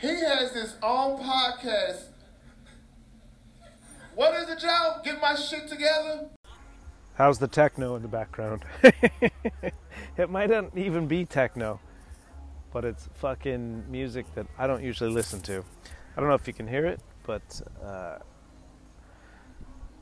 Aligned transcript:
He 0.00 0.08
has 0.08 0.52
his 0.52 0.76
own 0.82 1.22
podcast. 1.22 2.04
What 4.14 4.34
is 4.34 4.48
it, 4.48 4.58
Joe? 4.58 4.96
Get 5.04 5.20
my 5.20 5.34
shit 5.34 5.68
together. 5.68 6.28
How's 7.14 7.38
the 7.38 7.48
techno 7.48 7.96
in 7.96 8.02
the 8.02 8.08
background? 8.08 8.64
it 8.82 10.30
might 10.30 10.48
not 10.48 10.76
even 10.76 11.06
be 11.06 11.26
techno, 11.26 11.80
but 12.72 12.86
it's 12.86 13.10
fucking 13.14 13.90
music 13.90 14.24
that 14.34 14.46
I 14.56 14.66
don't 14.66 14.82
usually 14.82 15.10
listen 15.10 15.40
to. 15.42 15.62
I 16.16 16.20
don't 16.20 16.28
know 16.30 16.34
if 16.34 16.46
you 16.46 16.54
can 16.54 16.66
hear 16.66 16.86
it, 16.86 17.00
but 17.26 17.60
uh, 17.84 18.18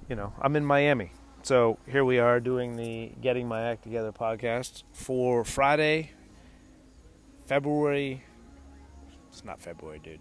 you 0.09 0.15
know, 0.15 0.33
I'm 0.41 0.55
in 0.55 0.65
Miami. 0.65 1.11
So 1.43 1.77
here 1.89 2.05
we 2.05 2.21
are 2.21 2.39
doing 2.39 2.77
the 2.77 3.11
Getting 3.21 3.49
My 3.49 3.63
Act 3.63 3.83
Together 3.83 4.13
podcast 4.13 4.85
for 4.93 5.45
Friday, 5.45 6.13
February. 7.47 8.23
It's 9.39 9.45
not 9.45 9.61
February, 9.61 10.01
dude. 10.01 10.19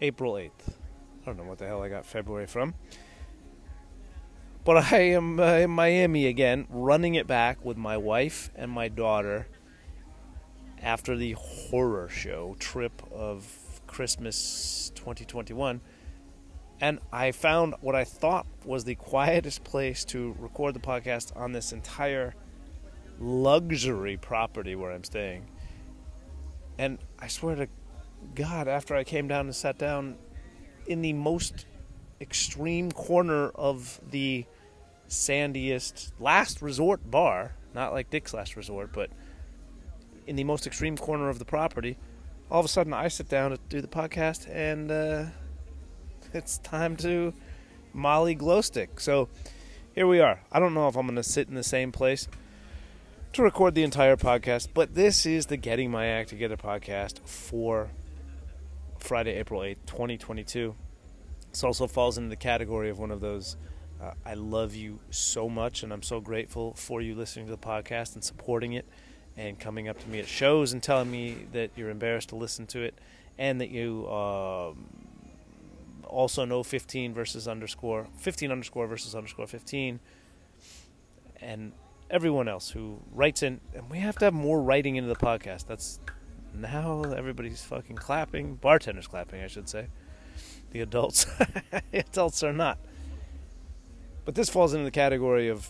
April 0.00 0.34
8th. 0.34 0.50
I 0.68 1.26
don't 1.26 1.36
know 1.36 1.42
what 1.42 1.58
the 1.58 1.66
hell 1.66 1.82
I 1.82 1.88
got 1.88 2.06
February 2.06 2.46
from. 2.46 2.74
But 4.64 4.92
I 4.92 4.98
am 4.98 5.40
uh, 5.40 5.54
in 5.54 5.70
Miami 5.70 6.28
again, 6.28 6.68
running 6.70 7.16
it 7.16 7.26
back 7.26 7.64
with 7.64 7.76
my 7.76 7.96
wife 7.96 8.52
and 8.54 8.70
my 8.70 8.86
daughter 8.86 9.48
after 10.80 11.16
the 11.16 11.32
horror 11.32 12.08
show 12.08 12.54
trip 12.60 13.02
of 13.12 13.48
Christmas 13.88 14.92
2021. 14.94 15.80
And 16.80 17.00
I 17.12 17.32
found 17.32 17.74
what 17.80 17.96
I 17.96 18.04
thought 18.04 18.46
was 18.64 18.84
the 18.84 18.94
quietest 18.94 19.64
place 19.64 20.04
to 20.04 20.36
record 20.38 20.74
the 20.74 20.80
podcast 20.80 21.36
on 21.36 21.50
this 21.50 21.72
entire 21.72 22.36
luxury 23.18 24.16
property 24.16 24.76
where 24.76 24.92
I'm 24.92 25.02
staying. 25.02 25.48
And 26.80 26.96
I 27.18 27.28
swear 27.28 27.56
to 27.56 27.68
God, 28.34 28.66
after 28.66 28.96
I 28.96 29.04
came 29.04 29.28
down 29.28 29.44
and 29.44 29.54
sat 29.54 29.76
down 29.76 30.16
in 30.86 31.02
the 31.02 31.12
most 31.12 31.66
extreme 32.22 32.90
corner 32.90 33.50
of 33.50 34.00
the 34.10 34.46
sandiest 35.06 36.14
last 36.18 36.62
resort 36.62 37.10
bar, 37.10 37.52
not 37.74 37.92
like 37.92 38.08
Dick's 38.08 38.32
last 38.32 38.56
resort, 38.56 38.94
but 38.94 39.10
in 40.26 40.36
the 40.36 40.44
most 40.44 40.66
extreme 40.66 40.96
corner 40.96 41.28
of 41.28 41.38
the 41.38 41.44
property, 41.44 41.98
all 42.50 42.60
of 42.60 42.64
a 42.64 42.68
sudden 42.68 42.94
I 42.94 43.08
sit 43.08 43.28
down 43.28 43.50
to 43.50 43.58
do 43.68 43.82
the 43.82 43.86
podcast 43.86 44.48
and 44.50 44.90
uh, 44.90 45.24
it's 46.32 46.56
time 46.56 46.96
to 46.96 47.34
Molly 47.92 48.34
Glowstick. 48.34 49.02
So 49.02 49.28
here 49.94 50.06
we 50.06 50.20
are. 50.20 50.40
I 50.50 50.58
don't 50.58 50.72
know 50.72 50.88
if 50.88 50.96
I'm 50.96 51.04
going 51.04 51.16
to 51.16 51.22
sit 51.22 51.46
in 51.46 51.56
the 51.56 51.62
same 51.62 51.92
place 51.92 52.26
to 53.32 53.42
record 53.44 53.76
the 53.76 53.84
entire 53.84 54.16
podcast, 54.16 54.68
but 54.74 54.96
this 54.96 55.24
is 55.24 55.46
the 55.46 55.56
Getting 55.56 55.88
My 55.88 56.06
Act 56.06 56.30
Together 56.30 56.56
podcast 56.56 57.20
for 57.20 57.90
Friday, 58.98 59.38
April 59.38 59.60
8th, 59.60 59.86
2022. 59.86 60.74
This 61.52 61.62
also 61.62 61.86
falls 61.86 62.18
into 62.18 62.28
the 62.28 62.34
category 62.34 62.90
of 62.90 62.98
one 62.98 63.12
of 63.12 63.20
those. 63.20 63.56
Uh, 64.02 64.14
I 64.26 64.34
love 64.34 64.74
you 64.74 64.98
so 65.10 65.48
much, 65.48 65.84
and 65.84 65.92
I'm 65.92 66.02
so 66.02 66.20
grateful 66.20 66.74
for 66.74 67.00
you 67.00 67.14
listening 67.14 67.46
to 67.46 67.52
the 67.52 67.58
podcast 67.58 68.14
and 68.14 68.24
supporting 68.24 68.72
it, 68.72 68.84
and 69.36 69.60
coming 69.60 69.88
up 69.88 70.00
to 70.00 70.08
me 70.08 70.18
at 70.18 70.26
shows 70.26 70.72
and 70.72 70.82
telling 70.82 71.08
me 71.08 71.46
that 71.52 71.70
you're 71.76 71.90
embarrassed 71.90 72.30
to 72.30 72.36
listen 72.36 72.66
to 72.68 72.82
it, 72.82 72.98
and 73.38 73.60
that 73.60 73.70
you 73.70 74.10
um, 74.10 74.86
also 76.04 76.44
know 76.44 76.64
15 76.64 77.14
versus 77.14 77.46
underscore 77.46 78.08
15 78.16 78.50
underscore 78.50 78.88
versus 78.88 79.14
underscore 79.14 79.46
15, 79.46 80.00
and 81.40 81.72
everyone 82.10 82.48
else 82.48 82.70
who 82.70 83.00
writes 83.12 83.42
in. 83.42 83.60
And 83.74 83.90
we 83.90 83.98
have 83.98 84.16
to 84.18 84.26
have 84.26 84.34
more 84.34 84.60
writing 84.62 84.96
into 84.96 85.08
the 85.08 85.16
podcast. 85.16 85.66
That's 85.66 86.00
now 86.54 87.02
everybody's 87.04 87.62
fucking 87.62 87.96
clapping. 87.96 88.56
Bartenders 88.56 89.06
clapping, 89.06 89.42
I 89.42 89.46
should 89.46 89.68
say. 89.68 89.86
The 90.72 90.80
adults, 90.80 91.26
adults 91.92 92.42
are 92.42 92.52
not. 92.52 92.78
But 94.24 94.34
this 94.34 94.48
falls 94.48 94.74
into 94.74 94.84
the 94.84 94.90
category 94.90 95.48
of 95.48 95.68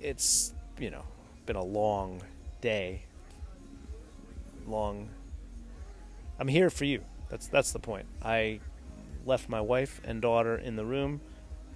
it's 0.00 0.54
you 0.78 0.90
know 0.90 1.04
been 1.46 1.56
a 1.56 1.64
long 1.64 2.22
day. 2.60 3.02
Long. 4.66 5.08
I'm 6.38 6.48
here 6.48 6.70
for 6.70 6.84
you. 6.84 7.02
That's 7.28 7.46
that's 7.48 7.72
the 7.72 7.78
point. 7.78 8.06
I 8.22 8.60
left 9.26 9.48
my 9.48 9.60
wife 9.60 10.00
and 10.04 10.20
daughter 10.22 10.56
in 10.56 10.76
the 10.76 10.84
room. 10.84 11.20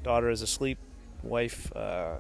Daughter 0.03 0.31
is 0.31 0.43
asleep. 0.43 0.79
Wife, 1.23 1.75
uh, 1.75 2.19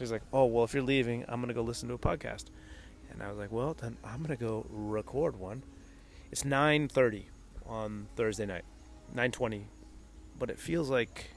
she's 0.00 0.10
like, 0.10 0.22
"Oh 0.32 0.46
well, 0.46 0.64
if 0.64 0.74
you're 0.74 0.82
leaving, 0.82 1.24
I'm 1.28 1.40
gonna 1.40 1.54
go 1.54 1.62
listen 1.62 1.88
to 1.88 1.94
a 1.94 1.98
podcast." 1.98 2.46
And 3.10 3.22
I 3.22 3.28
was 3.28 3.38
like, 3.38 3.52
"Well, 3.52 3.74
then 3.74 3.98
I'm 4.02 4.22
gonna 4.22 4.36
go 4.36 4.66
record 4.70 5.36
one." 5.36 5.62
It's 6.32 6.44
9:30 6.44 7.26
on 7.66 8.08
Thursday 8.16 8.46
night, 8.46 8.64
9:20, 9.14 9.66
but 10.38 10.50
it 10.50 10.58
feels 10.58 10.90
like 10.90 11.30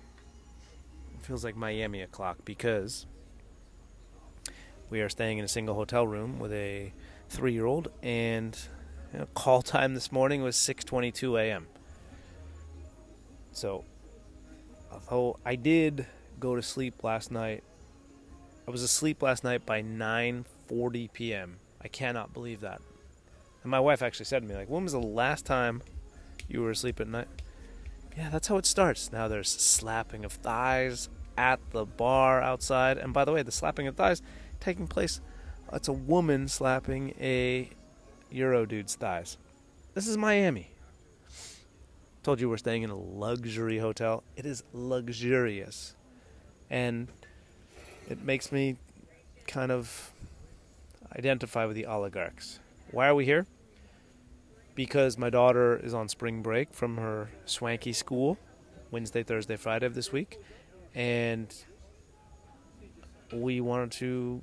it 1.14 1.26
feels 1.26 1.44
like 1.44 1.56
Miami 1.56 2.02
o'clock 2.02 2.38
because 2.46 3.06
we 4.90 5.02
are 5.02 5.10
staying 5.10 5.40
in 5.40 5.46
a 5.46 5.50
single 5.50 5.76
hotel 5.76 6.08
room 6.08 6.40
with 6.40 6.54
a 6.54 6.94
three-year-old, 7.30 7.92
and 8.02 8.58
you 9.12 9.20
know, 9.20 9.26
call 9.34 9.62
time 9.62 9.94
this 9.94 10.12
morning 10.12 10.42
was 10.42 10.56
6:22 10.56 11.38
a.m. 11.38 11.68
So, 13.52 13.84
although 14.92 15.40
I 15.46 15.56
did 15.56 16.06
go 16.40 16.56
to 16.56 16.62
sleep 16.62 17.04
last 17.04 17.32
night, 17.32 17.64
I 18.68 18.72
was 18.72 18.84
asleep 18.84 19.22
last 19.22 19.44
night 19.44 19.66
by 19.66 19.82
9:40 19.82 21.12
p.m. 21.12 21.58
I 21.82 21.88
cannot 21.88 22.34
believe 22.34 22.62
that. 22.62 22.82
And 23.62 23.72
my 23.72 23.80
wife 23.80 24.02
actually 24.02 24.26
said 24.26 24.42
to 24.42 24.48
me, 24.48 24.56
like, 24.56 24.70
"When 24.70 24.84
was 24.84 24.94
the 24.94 25.00
last 25.00 25.46
time 25.46 25.82
you 26.48 26.62
were 26.62 26.72
asleep 26.72 27.00
at 27.00 27.08
night?" 27.08 27.28
Yeah, 28.18 28.30
that's 28.30 28.48
how 28.48 28.58
it 28.58 28.66
starts. 28.66 29.12
Now 29.12 29.28
there's 29.28 29.50
slapping 29.50 30.24
of 30.24 30.32
thighs 30.32 31.10
at 31.38 31.60
the 31.72 31.86
bar 31.86 32.42
outside, 32.42 32.98
and 32.98 33.14
by 33.14 33.26
the 33.26 33.32
way, 33.34 33.42
the 33.42 33.52
slapping 33.52 33.88
of 33.88 33.96
thighs 33.96 34.22
taking 34.60 34.88
place. 34.88 35.20
It's 35.72 35.88
a 35.88 35.94
woman 35.94 36.48
slapping 36.48 37.16
a 37.20 37.70
Euro 38.30 38.66
dude's 38.66 38.96
thighs. 38.96 39.38
This 39.94 40.08
is 40.08 40.18
Miami. 40.18 40.70
Told 42.22 42.40
you 42.40 42.50
we're 42.50 42.58
staying 42.58 42.84
in 42.84 42.90
a 42.90 42.98
luxury 42.98 43.80
hotel. 43.80 44.24
It 44.36 44.46
is 44.46 44.64
luxurious. 44.72 45.96
And 46.70 47.10
it 48.10 48.24
makes 48.24 48.52
me 48.52 48.78
kind 49.48 49.72
of 49.72 50.12
identify 51.18 51.66
with 51.66 51.76
the 51.76 51.86
oligarchs. 51.86 52.60
Why 52.92 53.08
are 53.08 53.16
we 53.16 53.26
here? 53.26 53.46
Because 54.76 55.18
my 55.18 55.30
daughter 55.30 55.78
is 55.78 55.94
on 55.94 56.10
spring 56.10 56.42
break 56.42 56.74
from 56.74 56.98
her 56.98 57.30
swanky 57.46 57.94
school, 57.94 58.38
Wednesday, 58.92 59.24
Thursday, 59.24 59.56
Friday 59.56 59.86
of 59.86 59.94
this 59.94 60.12
week, 60.12 60.40
and 60.96 61.54
we 63.32 63.62
wanted 63.62 63.92
to 63.92 64.42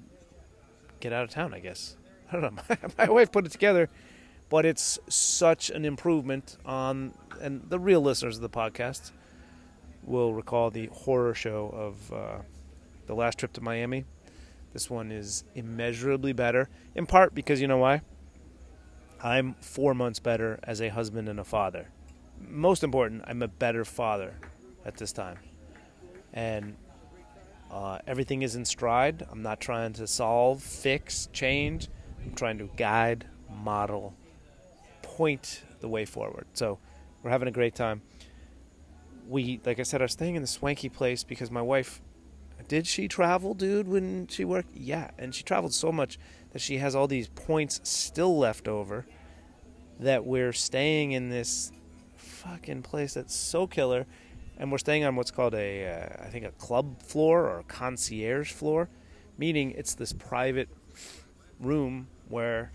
get 1.00 1.12
out 1.12 1.24
of 1.24 1.30
town, 1.30 1.54
I 1.54 1.60
guess. 1.60 1.96
I 2.32 2.38
don't 2.38 2.54
know. 2.54 2.62
My, 2.68 2.78
my 2.98 3.10
wife 3.10 3.32
put 3.32 3.44
it 3.46 3.52
together, 3.52 3.88
but 4.48 4.64
it's 4.64 4.98
such 5.08 5.70
an 5.70 5.84
improvement 5.84 6.56
on, 6.64 7.12
and 7.40 7.68
the 7.68 7.78
real 7.78 8.00
listeners 8.00 8.36
of 8.36 8.42
the 8.42 8.48
podcast 8.48 9.10
will 10.04 10.32
recall 10.32 10.70
the 10.70 10.86
horror 10.86 11.34
show 11.34 11.68
of 11.74 12.12
uh, 12.12 12.38
the 13.10 13.16
last 13.16 13.38
trip 13.38 13.52
to 13.52 13.60
Miami. 13.60 14.04
This 14.72 14.88
one 14.88 15.10
is 15.10 15.42
immeasurably 15.56 16.32
better, 16.32 16.68
in 16.94 17.06
part 17.06 17.34
because 17.34 17.60
you 17.60 17.66
know 17.66 17.78
why? 17.78 18.02
I'm 19.20 19.56
four 19.60 19.94
months 19.94 20.20
better 20.20 20.60
as 20.62 20.80
a 20.80 20.90
husband 20.90 21.28
and 21.28 21.40
a 21.40 21.44
father. 21.44 21.88
Most 22.38 22.84
important, 22.84 23.24
I'm 23.26 23.42
a 23.42 23.48
better 23.48 23.84
father 23.84 24.34
at 24.84 24.96
this 24.96 25.12
time. 25.12 25.38
And 26.32 26.76
uh, 27.72 27.98
everything 28.06 28.42
is 28.42 28.54
in 28.54 28.64
stride. 28.64 29.26
I'm 29.28 29.42
not 29.42 29.58
trying 29.58 29.92
to 29.94 30.06
solve, 30.06 30.62
fix, 30.62 31.28
change. 31.32 31.88
I'm 32.24 32.34
trying 32.34 32.58
to 32.58 32.70
guide, 32.76 33.26
model, 33.52 34.14
point 35.02 35.64
the 35.80 35.88
way 35.88 36.04
forward. 36.04 36.46
So 36.54 36.78
we're 37.24 37.30
having 37.30 37.48
a 37.48 37.52
great 37.52 37.74
time. 37.74 38.02
We, 39.28 39.60
like 39.66 39.80
I 39.80 39.82
said, 39.82 40.00
are 40.00 40.08
staying 40.08 40.36
in 40.36 40.42
the 40.42 40.48
swanky 40.48 40.88
place 40.88 41.24
because 41.24 41.50
my 41.50 41.62
wife 41.62 42.00
did 42.70 42.86
she 42.86 43.08
travel, 43.08 43.52
dude, 43.52 43.88
when 43.88 44.28
she 44.28 44.44
worked? 44.44 44.70
Yeah, 44.72 45.10
and 45.18 45.34
she 45.34 45.42
traveled 45.42 45.74
so 45.74 45.90
much 45.90 46.20
that 46.52 46.60
she 46.62 46.78
has 46.78 46.94
all 46.94 47.08
these 47.08 47.26
points 47.26 47.80
still 47.82 48.38
left 48.38 48.68
over 48.68 49.06
that 49.98 50.24
we're 50.24 50.52
staying 50.52 51.10
in 51.10 51.30
this 51.30 51.72
fucking 52.14 52.82
place 52.82 53.14
that's 53.14 53.34
so 53.34 53.66
killer 53.66 54.06
and 54.56 54.70
we're 54.70 54.78
staying 54.78 55.02
on 55.02 55.16
what's 55.16 55.32
called 55.32 55.52
a 55.54 55.88
uh, 55.88 56.24
I 56.24 56.28
think 56.28 56.44
a 56.44 56.52
club 56.52 57.02
floor 57.02 57.48
or 57.48 57.64
concierge 57.66 58.52
floor, 58.52 58.88
meaning 59.36 59.72
it's 59.72 59.94
this 59.94 60.12
private 60.12 60.68
room 61.58 62.06
where 62.28 62.70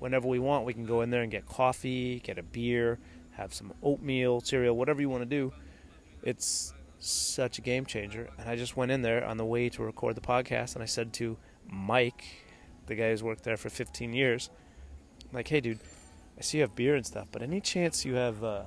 whenever 0.00 0.26
we 0.26 0.40
want 0.40 0.64
we 0.64 0.74
can 0.74 0.84
go 0.84 1.02
in 1.02 1.10
there 1.10 1.22
and 1.22 1.30
get 1.30 1.46
coffee, 1.46 2.18
get 2.24 2.38
a 2.38 2.42
beer, 2.42 2.98
have 3.36 3.54
some 3.54 3.72
oatmeal, 3.84 4.40
cereal, 4.40 4.76
whatever 4.76 5.00
you 5.00 5.08
want 5.08 5.22
to 5.22 5.26
do. 5.26 5.52
It's 6.24 6.74
such 6.98 7.58
a 7.58 7.62
game 7.62 7.86
changer. 7.86 8.28
And 8.38 8.48
I 8.48 8.56
just 8.56 8.76
went 8.76 8.90
in 8.90 9.02
there 9.02 9.24
on 9.24 9.36
the 9.36 9.44
way 9.44 9.68
to 9.70 9.82
record 9.82 10.16
the 10.16 10.20
podcast 10.20 10.74
and 10.74 10.82
I 10.82 10.86
said 10.86 11.12
to 11.14 11.36
Mike, 11.66 12.24
the 12.86 12.94
guy 12.94 13.10
who's 13.10 13.22
worked 13.22 13.44
there 13.44 13.56
for 13.56 13.68
15 13.68 14.12
years, 14.12 14.50
like, 15.32 15.48
hey, 15.48 15.60
dude, 15.60 15.80
I 16.38 16.42
see 16.42 16.58
you 16.58 16.62
have 16.62 16.74
beer 16.74 16.94
and 16.94 17.04
stuff, 17.04 17.28
but 17.32 17.42
any 17.42 17.60
chance 17.60 18.04
you 18.04 18.14
have 18.14 18.44
uh, 18.44 18.62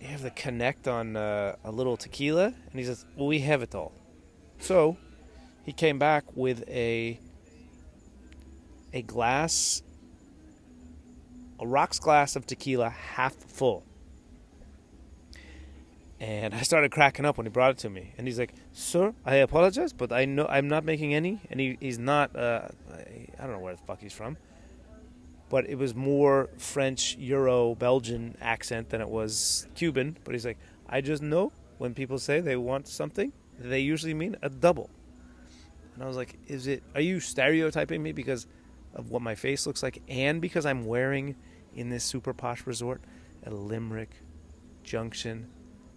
you 0.00 0.08
have 0.08 0.22
the 0.22 0.30
connect 0.30 0.88
on 0.88 1.16
uh, 1.16 1.54
a 1.64 1.70
little 1.70 1.96
tequila?" 1.96 2.46
And 2.46 2.74
he 2.74 2.84
says, 2.84 3.06
"Well, 3.16 3.28
we 3.28 3.40
have 3.40 3.62
it 3.62 3.74
all." 3.74 3.92
So 4.58 4.96
he 5.64 5.72
came 5.72 5.98
back 5.98 6.24
with 6.36 6.68
a 6.68 7.20
a 8.92 9.02
glass, 9.02 9.82
a 11.60 11.66
rocks 11.66 12.00
glass 12.00 12.34
of 12.34 12.46
tequila, 12.46 12.90
half 12.90 13.34
full. 13.34 13.84
And 16.18 16.54
I 16.54 16.62
started 16.62 16.90
cracking 16.90 17.26
up 17.26 17.36
when 17.36 17.44
he 17.46 17.50
brought 17.50 17.72
it 17.72 17.78
to 17.78 17.90
me. 17.90 18.14
And 18.16 18.26
he's 18.26 18.38
like, 18.38 18.54
"Sir, 18.72 19.14
I 19.24 19.36
apologize, 19.36 19.92
but 19.92 20.12
I 20.12 20.24
know 20.24 20.46
I'm 20.48 20.66
not 20.66 20.84
making 20.84 21.14
any." 21.14 21.40
And 21.50 21.60
he, 21.60 21.76
he's 21.78 21.98
not. 21.98 22.34
Uh, 22.34 22.68
I, 23.38 23.42
don't 23.42 23.52
know 23.52 23.58
where 23.58 23.74
the 23.74 23.82
fuck 23.82 24.00
he's 24.00 24.14
from, 24.14 24.38
but 25.50 25.68
it 25.68 25.76
was 25.76 25.94
more 25.94 26.48
French, 26.56 27.16
Euro, 27.18 27.74
Belgian 27.74 28.36
accent 28.40 28.88
than 28.88 29.02
it 29.02 29.08
was 29.08 29.66
Cuban. 29.74 30.16
But 30.24 30.34
he's 30.34 30.46
like, 30.46 30.58
"I 30.88 31.02
just 31.02 31.22
know 31.22 31.52
when 31.76 31.92
people 31.92 32.18
say 32.18 32.40
they 32.40 32.56
want 32.56 32.88
something, 32.88 33.32
they 33.58 33.80
usually 33.80 34.14
mean 34.14 34.36
a 34.40 34.48
double." 34.48 34.88
And 35.94 36.02
I 36.02 36.06
was 36.06 36.16
like, 36.16 36.38
"Is 36.46 36.66
it? 36.66 36.82
Are 36.94 37.00
you 37.02 37.20
stereotyping 37.20 38.02
me 38.02 38.12
because 38.12 38.46
of 38.94 39.10
what 39.10 39.20
my 39.20 39.34
face 39.34 39.66
looks 39.66 39.82
like, 39.82 40.00
and 40.08 40.40
because 40.40 40.64
I'm 40.64 40.86
wearing 40.86 41.36
in 41.74 41.90
this 41.90 42.04
super 42.04 42.32
posh 42.32 42.66
resort 42.66 43.02
a 43.44 43.50
Limerick 43.50 44.10
Junction 44.82 45.48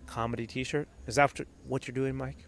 comedy 0.10 0.48
T-shirt. 0.48 0.88
Is 1.06 1.16
that 1.16 1.40
what 1.68 1.88
you're 1.88 1.94
doing, 1.94 2.16
Mike? 2.16 2.48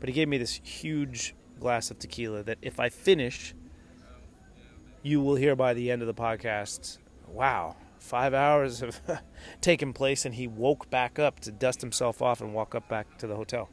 But 0.00 0.08
he 0.08 0.14
gave 0.14 0.28
me 0.28 0.38
this 0.38 0.60
huge 0.64 1.34
glass 1.60 1.90
of 1.90 1.98
tequila 1.98 2.42
that 2.44 2.58
if 2.62 2.80
I 2.80 2.88
finish, 2.88 3.54
you 5.02 5.20
will 5.20 5.36
hear 5.36 5.54
by 5.54 5.74
the 5.74 5.90
end 5.90 6.02
of 6.02 6.08
the 6.08 6.14
podcast. 6.14 6.98
Wow, 7.28 7.76
five 7.98 8.32
hours 8.34 8.80
have 8.80 9.00
taken 9.60 9.92
place, 9.92 10.24
and 10.24 10.34
he 10.34 10.46
woke 10.46 10.88
back 10.90 11.18
up 11.18 11.40
to 11.40 11.52
dust 11.52 11.80
himself 11.82 12.22
off 12.22 12.40
and 12.40 12.54
walk 12.54 12.74
up 12.74 12.88
back 12.88 13.18
to 13.18 13.26
the 13.26 13.36
hotel. 13.36 13.68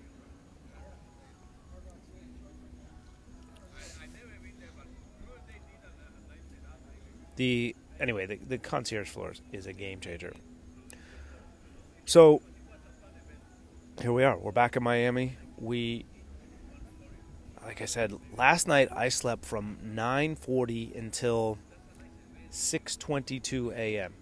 The 7.36 7.76
anyway, 8.00 8.28
the, 8.28 8.36
the 8.36 8.58
concierge 8.60 9.10
floors 9.10 9.42
is 9.52 9.66
a 9.66 9.74
game 9.74 10.00
changer. 10.00 10.34
So 12.06 12.42
here 14.02 14.12
we 14.12 14.24
are. 14.24 14.38
We're 14.38 14.52
back 14.52 14.76
in 14.76 14.84
Miami. 14.84 15.38
We, 15.58 16.06
like 17.64 17.82
I 17.82 17.86
said, 17.86 18.14
last 18.36 18.68
night 18.68 18.90
I 18.92 19.10
slept 19.10 19.46
from 19.46 19.78
9:40 19.84 20.98
until 20.98 21.58
6:22 22.52 23.74
a.m. 23.74 24.14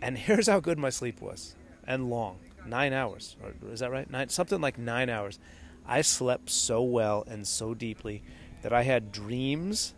And 0.00 0.18
here's 0.18 0.46
how 0.46 0.60
good 0.60 0.78
my 0.78 0.90
sleep 0.90 1.20
was, 1.20 1.56
and 1.86 2.10
long, 2.10 2.38
nine 2.66 2.92
hours. 2.92 3.36
Or 3.42 3.54
is 3.72 3.80
that 3.80 3.90
right? 3.90 4.08
Nine, 4.10 4.28
something 4.28 4.60
like 4.60 4.78
nine 4.78 5.08
hours. 5.08 5.38
I 5.86 6.02
slept 6.02 6.50
so 6.50 6.82
well 6.82 7.24
and 7.28 7.46
so 7.46 7.72
deeply 7.72 8.22
that 8.62 8.72
I 8.72 8.82
had 8.82 9.12
dreams 9.12 9.94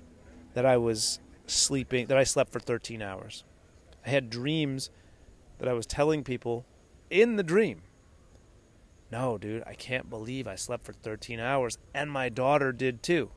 that 0.54 0.66
I 0.66 0.76
was 0.76 1.18
sleeping, 1.46 2.06
that 2.06 2.18
I 2.18 2.24
slept 2.24 2.52
for 2.52 2.60
13 2.60 3.00
hours. 3.00 3.44
I 4.04 4.10
had 4.10 4.28
dreams 4.28 4.90
that 5.58 5.68
I 5.68 5.72
was 5.72 5.86
telling 5.86 6.24
people 6.24 6.66
in 7.10 7.36
the 7.36 7.42
dream 7.42 7.82
no, 9.10 9.38
dude, 9.38 9.62
I 9.66 9.74
can't 9.74 10.10
believe 10.10 10.46
I 10.46 10.54
slept 10.54 10.84
for 10.84 10.92
13 10.92 11.40
hours, 11.40 11.78
and 11.94 12.10
my 12.10 12.28
daughter 12.28 12.72
did 12.72 13.02
too. 13.02 13.30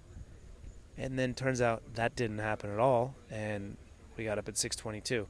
And 0.97 1.18
then 1.18 1.33
turns 1.33 1.62
out 1.62 1.81
that 1.95 2.15
didn't 2.15 2.39
happen 2.39 2.69
at 2.69 2.79
all, 2.79 3.15
and 3.29 3.77
we 4.18 4.25
got 4.25 4.38
up 4.38 4.47
at 4.47 4.56
6:22. 4.56 5.27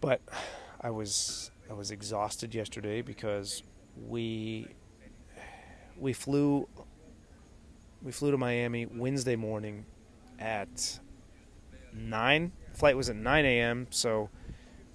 But 0.00 0.20
I 0.80 0.90
was 0.90 1.50
I 1.70 1.74
was 1.74 1.90
exhausted 1.90 2.54
yesterday 2.54 3.02
because 3.02 3.62
we 4.08 4.68
we 5.98 6.12
flew 6.12 6.68
we 8.02 8.12
flew 8.12 8.30
to 8.30 8.36
Miami 8.36 8.86
Wednesday 8.86 9.36
morning 9.36 9.86
at 10.38 11.00
nine. 11.92 12.52
Flight 12.74 12.96
was 12.96 13.08
at 13.08 13.16
9 13.16 13.44
a.m. 13.44 13.86
So 13.90 14.28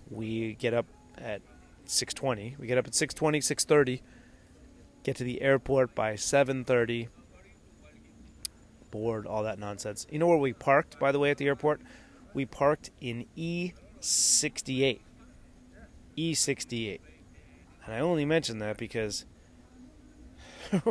we 0.09 0.53
get 0.55 0.73
up 0.73 0.85
at 1.17 1.41
6:20. 1.89 2.55
We 2.59 2.67
get 2.67 2.77
up 2.77 2.87
at 2.87 2.93
6:20, 2.93 3.41
6:30. 3.41 4.01
Get 5.03 5.15
to 5.17 5.23
the 5.23 5.41
airport 5.41 5.95
by 5.95 6.15
7:30. 6.15 7.07
Board, 8.91 9.25
all 9.25 9.43
that 9.43 9.59
nonsense. 9.59 10.07
You 10.09 10.19
know 10.19 10.27
where 10.27 10.37
we 10.37 10.53
parked, 10.53 10.99
by 10.99 11.11
the 11.11 11.19
way, 11.19 11.31
at 11.31 11.37
the 11.37 11.47
airport? 11.47 11.81
We 12.33 12.45
parked 12.45 12.91
in 13.01 13.25
E68. 13.37 15.01
E68. 16.17 16.99
And 17.85 17.95
I 17.95 17.99
only 17.99 18.25
mention 18.25 18.59
that 18.59 18.77
because 18.77 19.25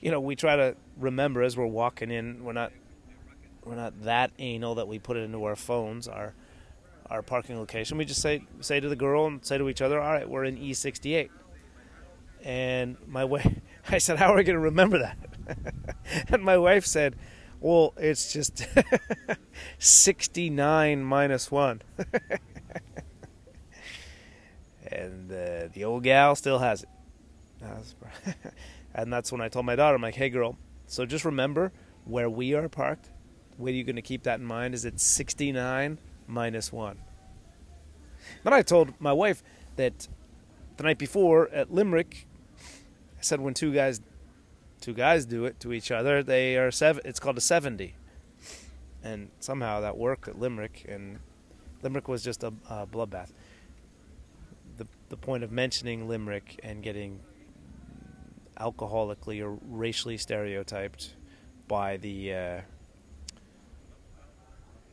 you 0.00 0.10
know, 0.10 0.20
we 0.20 0.36
try 0.36 0.56
to 0.56 0.76
remember 0.96 1.42
as 1.42 1.56
we're 1.56 1.66
walking 1.66 2.10
in, 2.10 2.44
we're 2.44 2.52
not 2.52 2.72
we're 3.64 3.74
not 3.74 4.02
that 4.02 4.30
anal 4.38 4.76
that 4.76 4.86
we 4.86 4.98
put 4.98 5.16
it 5.16 5.20
into 5.20 5.42
our 5.44 5.56
phones. 5.56 6.06
Our 6.06 6.34
our 7.10 7.22
parking 7.22 7.58
location. 7.58 7.98
We 7.98 8.04
just 8.04 8.20
say 8.20 8.44
say 8.60 8.80
to 8.80 8.88
the 8.88 8.96
girl 8.96 9.26
and 9.26 9.44
say 9.44 9.58
to 9.58 9.68
each 9.68 9.82
other, 9.82 10.00
"All 10.00 10.12
right, 10.12 10.28
we're 10.28 10.44
in 10.44 10.56
E68." 10.56 11.30
And 12.44 12.96
my 13.06 13.24
wife, 13.32 13.60
I 13.88 13.98
said, 13.98 14.18
"How 14.18 14.32
are 14.32 14.36
we 14.36 14.44
going 14.44 14.54
to 14.54 14.60
remember 14.60 14.98
that?" 14.98 15.18
and 16.28 16.42
my 16.42 16.58
wife 16.58 16.86
said, 16.86 17.16
"Well, 17.60 17.94
it's 17.96 18.32
just 18.32 18.66
69 19.78 21.02
minus 21.02 21.50
one." 21.50 21.82
and 24.90 25.30
uh, 25.30 25.68
the 25.72 25.84
old 25.84 26.02
gal 26.02 26.34
still 26.34 26.58
has 26.58 26.82
it. 26.82 26.88
and 28.94 29.12
that's 29.12 29.32
when 29.32 29.40
I 29.40 29.48
told 29.48 29.66
my 29.66 29.76
daughter, 29.76 29.96
I'm 29.96 30.02
like, 30.02 30.14
"Hey, 30.14 30.30
girl, 30.30 30.56
so 30.86 31.04
just 31.04 31.24
remember 31.24 31.72
where 32.04 32.30
we 32.30 32.54
are 32.54 32.68
parked. 32.68 33.10
Where 33.56 33.72
are 33.72 33.74
you're 33.74 33.84
going 33.84 33.96
to 33.96 34.02
keep 34.02 34.22
that 34.24 34.38
in 34.38 34.46
mind 34.46 34.74
is 34.74 34.84
it's 34.84 35.02
69 35.02 35.98
minus 36.26 36.72
one. 36.72 36.98
Then 38.44 38.52
I 38.52 38.62
told 38.62 38.94
my 39.00 39.12
wife 39.12 39.42
that 39.76 40.08
the 40.76 40.82
night 40.82 40.98
before 40.98 41.48
at 41.50 41.72
Limerick, 41.72 42.26
I 43.18 43.22
said 43.22 43.40
when 43.40 43.54
two 43.54 43.72
guys, 43.72 44.00
two 44.80 44.92
guys 44.92 45.26
do 45.26 45.44
it 45.44 45.58
to 45.60 45.72
each 45.72 45.90
other, 45.90 46.22
they 46.22 46.56
are 46.56 46.70
seven. 46.70 47.02
It's 47.04 47.20
called 47.20 47.38
a 47.38 47.40
seventy, 47.40 47.94
and 49.02 49.30
somehow 49.40 49.80
that 49.80 49.96
worked 49.96 50.28
at 50.28 50.38
Limerick, 50.38 50.84
and 50.88 51.18
Limerick 51.82 52.08
was 52.08 52.22
just 52.22 52.42
a, 52.42 52.52
a 52.68 52.86
bloodbath. 52.86 53.32
The 54.76 54.86
the 55.08 55.16
point 55.16 55.44
of 55.44 55.52
mentioning 55.52 56.08
Limerick 56.08 56.60
and 56.62 56.82
getting 56.82 57.20
alcoholically 58.58 59.42
or 59.42 59.58
racially 59.68 60.16
stereotyped 60.16 61.14
by 61.68 61.96
the 61.96 62.32
uh, 62.32 62.60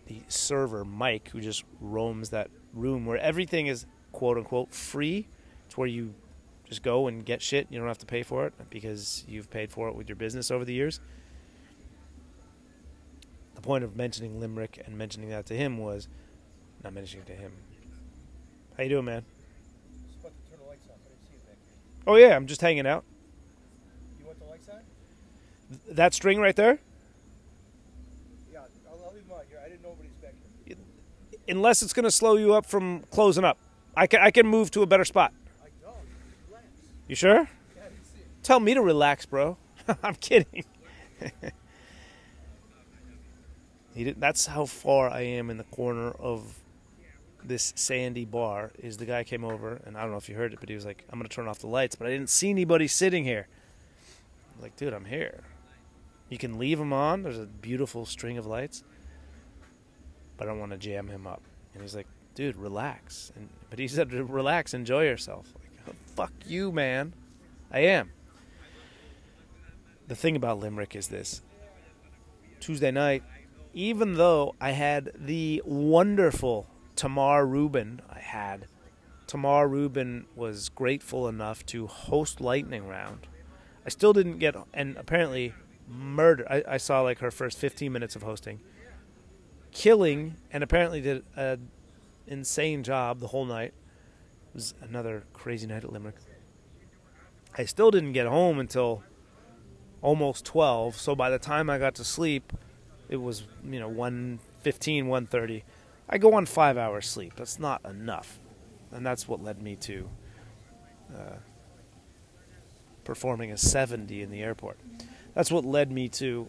the 0.07 0.22
server 0.27 0.83
Mike, 0.83 1.29
who 1.29 1.41
just 1.41 1.63
roams 1.79 2.29
that 2.29 2.50
room 2.74 3.05
where 3.05 3.17
everything 3.17 3.67
is 3.67 3.86
quote 4.12 4.38
unquote 4.38 4.74
free. 4.74 5.27
It's 5.65 5.77
where 5.77 5.88
you 5.88 6.13
just 6.67 6.83
go 6.83 7.07
and 7.07 7.25
get 7.25 7.41
shit. 7.41 7.67
You 7.69 7.79
don't 7.79 7.88
have 7.88 7.98
to 8.00 8.05
pay 8.05 8.24
for 8.24 8.45
it 8.45 8.53
because 8.69 9.24
you've 9.27 9.50
paid 9.50 9.72
for 9.72 9.88
it 9.88 9.95
with 9.95 10.10
your 10.10 10.15
business 10.15 10.51
over 10.51 10.65
the 10.65 10.74
years. 10.74 11.00
The 13.55 13.62
point 13.62 13.83
of 13.83 13.95
mentioning 13.95 14.39
Limerick 14.39 14.81
and 14.86 14.98
mentioning 14.98 15.29
that 15.29 15.45
to 15.48 15.53
him 15.55 15.77
was 15.77 16.07
not 16.83 16.93
mentioning 16.93 17.25
it 17.27 17.31
to 17.31 17.36
him. 17.36 17.51
How 18.77 18.83
you 18.83 18.89
doing, 18.89 19.05
man? 19.05 19.24
Oh 22.05 22.15
yeah, 22.15 22.36
I'm 22.36 22.48
just 22.48 22.60
hanging 22.60 22.86
out. 22.86 23.05
You 24.19 24.25
want 24.25 24.39
the 24.39 24.45
lights 24.45 24.67
on? 24.67 24.81
That 25.89 26.13
string 26.13 26.39
right 26.39 26.55
there? 26.55 26.79
Unless 31.47 31.81
it's 31.81 31.93
going 31.93 32.03
to 32.03 32.12
slow 32.12 32.38
you 32.38 32.53
up 32.53 32.65
from 32.65 33.03
closing 33.12 33.43
up. 33.43 33.57
I 33.95 34.07
can 34.07 34.21
I 34.21 34.31
can 34.31 34.47
move 34.47 34.71
to 34.71 34.81
a 34.81 34.88
better 34.88 35.05
spot. 35.05 35.33
You 37.07 37.15
sure? 37.15 37.47
Tell 38.41 38.59
me 38.59 38.73
to 38.73 38.81
relax, 38.81 39.25
bro. 39.25 39.57
I'm 40.03 40.15
kidding. 40.15 40.65
that's 44.17 44.47
how 44.47 44.65
far 44.65 45.09
I 45.09 45.21
am 45.21 45.50
in 45.50 45.57
the 45.57 45.63
corner 45.65 46.12
of 46.12 46.59
this 47.43 47.73
sandy 47.75 48.25
bar. 48.25 48.71
Is 48.79 48.97
the 48.97 49.05
guy 49.05 49.23
came 49.23 49.43
over 49.43 49.79
and 49.85 49.97
I 49.97 50.01
don't 50.01 50.12
know 50.12 50.17
if 50.17 50.27
you 50.27 50.35
heard 50.35 50.53
it, 50.53 50.59
but 50.59 50.69
he 50.69 50.75
was 50.75 50.85
like, 50.85 51.03
"I'm 51.09 51.19
gonna 51.19 51.29
turn 51.29 51.47
off 51.47 51.59
the 51.59 51.67
lights," 51.67 51.95
but 51.95 52.07
I 52.07 52.09
didn't 52.09 52.29
see 52.29 52.50
anybody 52.50 52.88
sitting 52.88 53.23
here. 53.23 53.47
Like, 54.62 54.75
dude, 54.75 54.93
I'm 54.93 55.05
here. 55.05 55.43
You 56.29 56.38
can 56.38 56.57
leave 56.57 56.79
them 56.79 56.93
on. 56.93 57.23
There's 57.23 57.38
a 57.38 57.45
beautiful 57.45 58.05
string 58.05 58.38
of 58.38 58.45
lights 58.45 58.83
but 60.37 60.47
I 60.47 60.51
don't 60.51 60.59
want 60.59 60.71
to 60.71 60.77
jam 60.77 61.07
him 61.07 61.27
up. 61.27 61.41
And 61.73 61.81
he's 61.81 61.95
like, 61.95 62.07
dude, 62.35 62.55
relax. 62.55 63.31
And 63.35 63.49
but 63.69 63.79
he 63.79 63.87
said, 63.89 64.11
relax, 64.13 64.73
enjoy 64.73 65.05
yourself. 65.05 65.53
Like, 65.55 65.87
oh, 65.89 65.93
fuck 66.15 66.33
you, 66.45 66.71
man. 66.71 67.13
I 67.71 67.79
am. 67.79 68.11
The 70.07 70.15
thing 70.15 70.35
about 70.35 70.59
Limerick 70.59 70.95
is 70.95 71.07
this: 71.07 71.41
Tuesday 72.59 72.91
night, 72.91 73.23
even 73.73 74.15
though 74.15 74.53
I 74.59 74.71
had 74.71 75.11
the 75.15 75.61
wonderful 75.65 76.67
Tamar 76.95 77.45
Rubin, 77.45 78.01
I 78.09 78.19
had 78.19 78.67
Tamar 79.27 79.67
Rubin 79.67 80.25
was 80.35 80.69
grateful 80.69 81.27
enough 81.27 81.65
to 81.67 81.87
host 81.87 82.41
Lightning 82.41 82.87
Round. 82.87 83.27
I 83.85 83.89
still 83.89 84.13
didn't 84.13 84.37
get, 84.37 84.55
and 84.73 84.95
apparently, 84.97 85.53
murder. 85.87 86.45
I, 86.49 86.63
I 86.67 86.77
saw 86.77 87.01
like 87.01 87.19
her 87.19 87.31
first 87.31 87.57
15 87.57 87.91
minutes 87.91 88.15
of 88.15 88.23
hosting, 88.23 88.59
killing, 89.74 90.36
and 90.51 90.63
apparently 90.63 91.01
did 91.01 91.24
an 91.36 91.70
insane 92.27 92.84
job 92.84 93.20
the 93.20 93.27
whole 93.27 93.46
night. 93.46 93.74
It 94.50 94.56
was 94.56 94.74
another 94.82 95.24
crazy 95.34 95.68
night 95.68 95.84
at 95.84 95.92
Limerick. 95.92 96.15
I 97.58 97.65
still 97.65 97.92
didn't 97.92 98.13
get 98.13 98.27
home 98.27 98.60
until 98.60 99.03
almost 100.01 100.46
12, 100.46 100.96
so 100.96 101.15
by 101.15 101.30
the 101.30 101.39
time 101.39 101.70
I 101.70 101.77
got 101.77 101.96
to 101.96 102.03
sleep, 102.03 102.53
it 103.10 103.18
was, 103.18 103.44
you 103.63 103.80
know, 103.80 103.89
1.15, 103.89 105.06
1.30. 105.06 105.63
I 106.10 106.18
go 106.18 106.34
on 106.34 106.46
five 106.46 106.77
hours 106.77 107.08
sleep. 107.08 107.34
That's 107.36 107.60
not 107.60 107.84
enough. 107.86 108.39
And 108.92 109.06
that's 109.06 109.27
what 109.27 109.44
led 109.44 109.62
me 109.62 109.75
to 109.77 110.10
uh, 111.13 111.36
performing 113.03 113.51
a 113.51 113.58
70 113.58 114.22
in 114.22 114.30
the 114.30 114.42
airport. 114.42 114.80
That's 115.34 115.51
what 115.51 115.65
led 115.65 115.92
me 115.92 116.10
to 116.10 116.48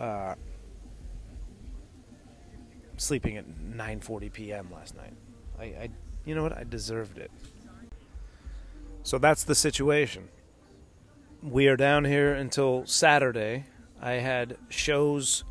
uh, 0.00 0.34
sleeping 3.02 3.36
at 3.36 3.46
9:40 3.46 4.32
p.m. 4.32 4.68
last 4.72 4.96
night. 4.96 5.12
I, 5.58 5.64
I, 5.64 5.88
you 6.24 6.34
know 6.34 6.42
what? 6.42 6.56
I 6.56 6.64
deserved 6.64 7.18
it. 7.18 7.30
So 9.02 9.18
that's 9.18 9.44
the 9.44 9.54
situation. 9.54 10.28
We 11.42 11.66
are 11.66 11.76
down 11.76 12.04
here 12.04 12.32
until 12.32 12.86
Saturday. 12.86 13.66
I 14.00 14.12
had 14.12 14.56
shows 14.68 15.44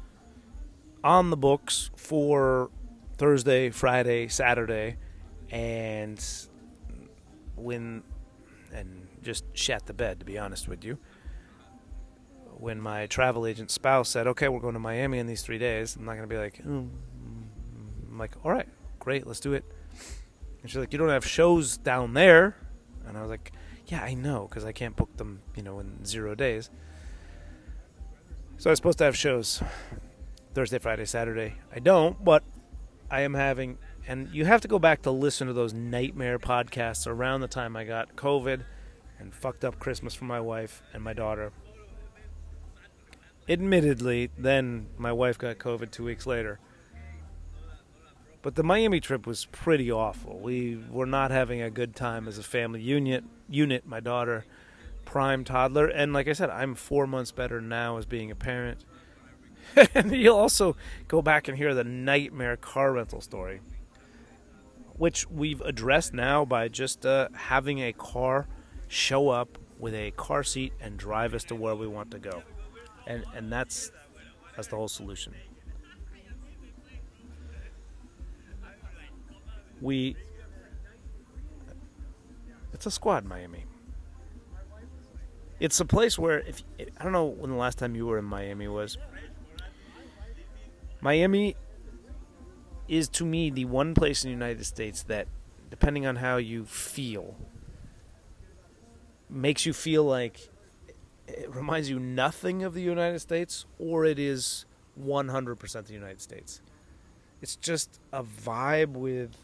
on 1.03 1.29
the 1.29 1.38
books 1.38 1.91
for 1.96 2.70
Thursday, 3.17 3.70
Friday, 3.70 4.27
Saturday, 4.29 4.98
and 5.50 6.24
when 7.55 8.03
and 8.74 9.08
just 9.22 9.46
shat 9.53 9.86
the 9.86 9.93
bed 9.93 10.20
to 10.20 10.25
be 10.25 10.38
honest 10.38 10.67
with 10.67 10.84
you. 10.84 10.98
When 12.58 12.79
my 12.79 13.08
travel 13.08 13.46
agent 13.46 13.72
spouse 13.72 14.08
said, 14.08 14.27
"Okay, 14.27 14.48
we're 14.48 14.60
going 14.60 14.75
to 14.75 14.79
Miami 14.79 15.17
in 15.17 15.27
these 15.27 15.41
three 15.41 15.58
days," 15.58 15.96
I'm 15.96 16.05
not 16.05 16.15
going 16.15 16.29
to 16.29 16.34
be 16.34 16.38
like, 16.38 16.63
mm. 16.63 16.89
Like, 18.21 18.45
"All 18.45 18.51
right, 18.51 18.67
great, 18.99 19.25
let's 19.25 19.39
do 19.39 19.53
it." 19.53 19.65
And 20.61 20.69
she's 20.69 20.77
like, 20.77 20.93
"You 20.93 20.99
don't 20.99 21.09
have 21.09 21.25
shows 21.25 21.77
down 21.77 22.13
there," 22.13 22.55
and 23.07 23.17
I 23.17 23.21
was 23.21 23.29
like, 23.29 23.51
"Yeah, 23.87 24.03
I 24.03 24.13
know, 24.13 24.47
because 24.47 24.63
I 24.63 24.71
can't 24.71 24.95
book 24.95 25.17
them, 25.17 25.41
you 25.55 25.63
know, 25.63 25.79
in 25.79 26.05
zero 26.05 26.35
days." 26.35 26.69
So 28.57 28.69
I 28.69 28.71
was 28.71 28.77
supposed 28.77 28.99
to 28.99 29.05
have 29.05 29.17
shows 29.17 29.63
Thursday, 30.53 30.77
Friday, 30.77 31.05
Saturday. 31.05 31.55
I 31.75 31.79
don't, 31.79 32.23
but 32.23 32.43
I 33.09 33.21
am 33.21 33.33
having, 33.33 33.79
and 34.07 34.29
you 34.31 34.45
have 34.45 34.61
to 34.61 34.67
go 34.67 34.77
back 34.77 35.01
to 35.01 35.11
listen 35.11 35.47
to 35.47 35.53
those 35.53 35.73
nightmare 35.73 36.37
podcasts 36.37 37.07
around 37.07 37.41
the 37.41 37.47
time 37.47 37.75
I 37.75 37.85
got 37.85 38.15
COVID 38.15 38.63
and 39.19 39.33
fucked 39.33 39.65
up 39.65 39.79
Christmas 39.79 40.13
for 40.13 40.25
my 40.25 40.39
wife 40.39 40.83
and 40.93 41.03
my 41.03 41.13
daughter. 41.13 41.51
Admittedly, 43.49 44.29
then 44.37 44.87
my 44.97 45.11
wife 45.11 45.37
got 45.37 45.57
COVID 45.57 45.89
two 45.89 46.03
weeks 46.03 46.27
later. 46.27 46.59
But 48.41 48.55
the 48.55 48.63
Miami 48.63 49.00
trip 49.00 49.27
was 49.27 49.45
pretty 49.45 49.91
awful. 49.91 50.39
We 50.39 50.79
were 50.89 51.05
not 51.05 51.31
having 51.31 51.62
a 51.62 51.69
good 51.69 51.95
time 51.95 52.27
as 52.27 52.38
a 52.38 52.43
family 52.43 52.81
unit. 52.81 53.24
Unit, 53.48 53.86
my 53.86 54.00
daughter 54.00 54.45
prime 55.05 55.43
toddler. 55.43 55.88
And 55.88 56.13
like 56.13 56.27
I 56.27 56.33
said, 56.33 56.50
I'm 56.50 56.74
four 56.74 57.05
months 57.05 57.31
better 57.31 57.60
now 57.60 57.98
as 57.98 58.05
being 58.05 58.31
a 58.31 58.36
parent. 58.36 58.86
and 59.95 60.12
you'll 60.15 60.38
also 60.38 60.75
go 61.07 61.21
back 61.21 61.48
and 61.48 61.57
hear 61.57 61.74
the 61.74 61.83
nightmare 61.83 62.57
car 62.57 62.93
rental 62.93 63.21
story, 63.21 63.62
which 64.95 65.29
we've 65.29 65.62
addressed 65.62 66.13
now 66.13 66.45
by 66.45 66.67
just 66.67 67.05
uh, 67.05 67.29
having 67.33 67.79
a 67.79 67.93
car 67.93 68.48
show 68.88 69.29
up 69.29 69.57
with 69.77 69.93
a 69.93 70.12
car 70.12 70.43
seat 70.43 70.74
and 70.79 70.98
drive 70.98 71.33
us 71.33 71.43
to 71.43 71.55
where 71.55 71.75
we 71.75 71.88
want 71.88 72.12
to 72.12 72.19
go, 72.19 72.43
and 73.07 73.24
and 73.36 73.51
that's 73.51 73.91
that's 74.55 74.67
the 74.67 74.75
whole 74.75 74.89
solution. 74.89 75.33
We 79.81 80.15
it's 82.73 82.85
a 82.85 82.91
squad, 82.91 83.25
Miami 83.25 83.65
it's 85.61 85.79
a 85.79 85.85
place 85.85 86.17
where 86.17 86.39
if 86.39 86.63
I 87.00 87.03
don't 87.03 87.13
know 87.13 87.25
when 87.25 87.51
the 87.51 87.55
last 87.55 87.77
time 87.77 87.95
you 87.95 88.07
were 88.07 88.17
in 88.17 88.25
Miami 88.25 88.67
was. 88.67 88.97
Miami 91.01 91.55
is 92.88 93.07
to 93.09 93.25
me 93.25 93.51
the 93.51 93.65
one 93.65 93.93
place 93.93 94.23
in 94.23 94.29
the 94.29 94.33
United 94.33 94.65
States 94.65 95.03
that, 95.03 95.27
depending 95.69 96.07
on 96.07 96.15
how 96.15 96.38
you 96.38 96.65
feel, 96.65 97.35
makes 99.29 99.65
you 99.65 99.71
feel 99.71 100.03
like 100.03 100.50
it 101.27 101.53
reminds 101.53 101.91
you 101.91 102.00
nothing 102.00 102.63
of 102.63 102.73
the 102.73 102.81
United 102.81 103.19
States 103.19 103.65
or 103.77 104.03
it 104.03 104.17
is 104.17 104.65
100% 105.00 105.85
the 105.85 105.93
United 105.93 106.21
States. 106.21 106.61
It's 107.39 107.55
just 107.55 108.00
a 108.11 108.23
vibe 108.23 108.93
with 108.93 109.38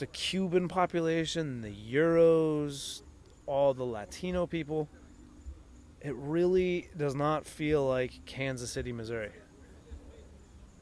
the 0.00 0.06
Cuban 0.06 0.66
population, 0.66 1.60
the 1.60 1.72
Euros, 1.72 3.02
all 3.46 3.74
the 3.74 3.84
Latino 3.84 4.46
people. 4.46 4.88
It 6.00 6.14
really 6.16 6.88
does 6.96 7.14
not 7.14 7.46
feel 7.46 7.86
like 7.86 8.24
Kansas 8.24 8.72
City, 8.72 8.92
Missouri. 8.92 9.30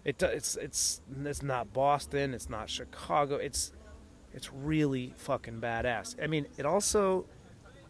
It 0.04 0.22
it's 0.22 0.56
it's 0.56 1.00
it's 1.25 1.42
not 1.42 1.72
Boston, 1.72 2.32
it's 2.32 2.48
not 2.48 2.70
Chicago. 2.70 3.34
It's 3.34 3.72
it's 4.32 4.52
really 4.52 5.14
fucking 5.16 5.60
badass. 5.60 6.14
I 6.22 6.28
mean, 6.28 6.46
it 6.56 6.64
also 6.64 7.26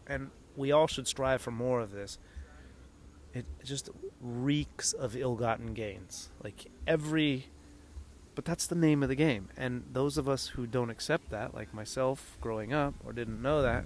and 0.07 0.31
we 0.55 0.71
all 0.71 0.87
should 0.87 1.07
strive 1.07 1.41
for 1.41 1.51
more 1.51 1.79
of 1.79 1.91
this. 1.91 2.17
It 3.35 3.45
just 3.63 3.91
reeks 4.19 4.93
of 4.93 5.15
ill-gotten 5.15 5.75
gains. 5.75 6.31
Like 6.43 6.71
every 6.87 7.45
but 8.35 8.45
that's 8.45 8.67
the 8.67 8.75
name 8.75 9.03
of 9.03 9.09
the 9.09 9.15
game. 9.15 9.49
And 9.57 9.83
those 9.91 10.17
of 10.17 10.29
us 10.29 10.47
who 10.47 10.65
don't 10.67 10.89
accept 10.89 11.29
that, 11.31 11.53
like 11.53 11.73
myself 11.73 12.37
growing 12.41 12.73
up 12.73 12.93
or 13.03 13.13
didn't 13.13 13.41
know 13.41 13.61
that, 13.61 13.85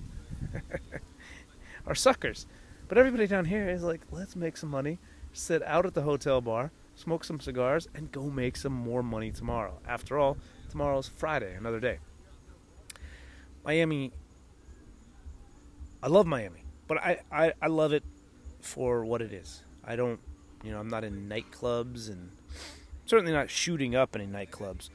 are 1.87 1.95
suckers. 1.95 2.45
But 2.87 2.97
everybody 2.97 3.27
down 3.27 3.45
here 3.45 3.69
is 3.69 3.83
like, 3.83 4.01
let's 4.11 4.35
make 4.35 4.57
some 4.57 4.69
money, 4.69 4.99
sit 5.31 5.63
out 5.63 5.85
at 5.85 5.93
the 5.93 6.01
hotel 6.01 6.41
bar, 6.41 6.71
smoke 6.95 7.23
some 7.23 7.39
cigars, 7.39 7.87
and 7.95 8.11
go 8.11 8.23
make 8.23 8.57
some 8.57 8.73
more 8.73 9.01
money 9.01 9.31
tomorrow. 9.31 9.79
After 9.87 10.19
all, 10.19 10.37
tomorrow's 10.69 11.07
Friday, 11.07 11.55
another 11.55 11.79
day. 11.79 11.99
Miami, 13.65 14.11
I 16.01 16.07
love 16.07 16.27
Miami, 16.27 16.65
but 16.87 16.97
I, 16.97 17.19
I, 17.31 17.53
I 17.61 17.67
love 17.67 17.93
it 17.93 18.03
for 18.59 19.05
what 19.05 19.21
it 19.21 19.31
is. 19.31 19.63
I 19.85 19.95
don't, 19.95 20.19
you 20.63 20.71
know, 20.71 20.79
I'm 20.79 20.89
not 20.89 21.03
in 21.03 21.29
nightclubs 21.29 22.09
and 22.09 22.29
certainly 23.13 23.31
not 23.31 23.47
shooting 23.47 23.95
up 23.95 24.15
any 24.15 24.25
nightclubs. 24.25 24.89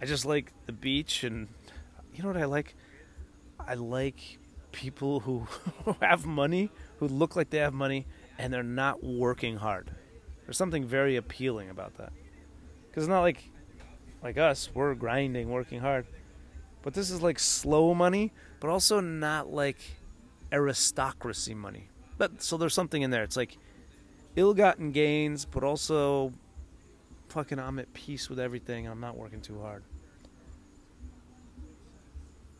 I 0.00 0.06
just 0.06 0.24
like 0.24 0.50
the 0.64 0.72
beach 0.72 1.24
and 1.24 1.46
you 2.14 2.22
know 2.22 2.30
what 2.30 2.38
I 2.38 2.46
like? 2.46 2.74
I 3.60 3.74
like 3.74 4.38
people 4.72 5.20
who 5.20 5.46
have 6.00 6.24
money, 6.24 6.70
who 7.00 7.08
look 7.08 7.36
like 7.36 7.50
they 7.50 7.58
have 7.58 7.74
money, 7.74 8.06
and 8.38 8.50
they're 8.50 8.62
not 8.62 9.04
working 9.04 9.58
hard. 9.58 9.90
There's 10.46 10.56
something 10.56 10.86
very 10.86 11.16
appealing 11.16 11.68
about 11.68 11.98
that. 11.98 12.14
Because 12.88 13.04
it's 13.04 13.10
not 13.10 13.20
like 13.20 13.50
like 14.22 14.38
us, 14.38 14.70
we're 14.72 14.94
grinding, 14.94 15.50
working 15.50 15.80
hard. 15.80 16.06
But 16.80 16.94
this 16.94 17.10
is 17.10 17.20
like 17.20 17.38
slow 17.38 17.92
money, 17.92 18.32
but 18.58 18.70
also 18.70 19.00
not 19.00 19.52
like 19.52 19.76
aristocracy 20.50 21.52
money. 21.52 21.90
But 22.16 22.42
so 22.42 22.56
there's 22.56 22.72
something 22.72 23.02
in 23.02 23.10
there. 23.10 23.22
It's 23.22 23.36
like 23.36 23.58
ill-gotten 24.34 24.92
gains, 24.92 25.44
but 25.44 25.62
also 25.62 26.32
fucking 27.32 27.58
I'm 27.58 27.78
at 27.78 27.92
peace 27.94 28.28
with 28.28 28.38
everything. 28.38 28.86
I'm 28.86 29.00
not 29.00 29.16
working 29.16 29.40
too 29.40 29.60
hard. 29.60 29.82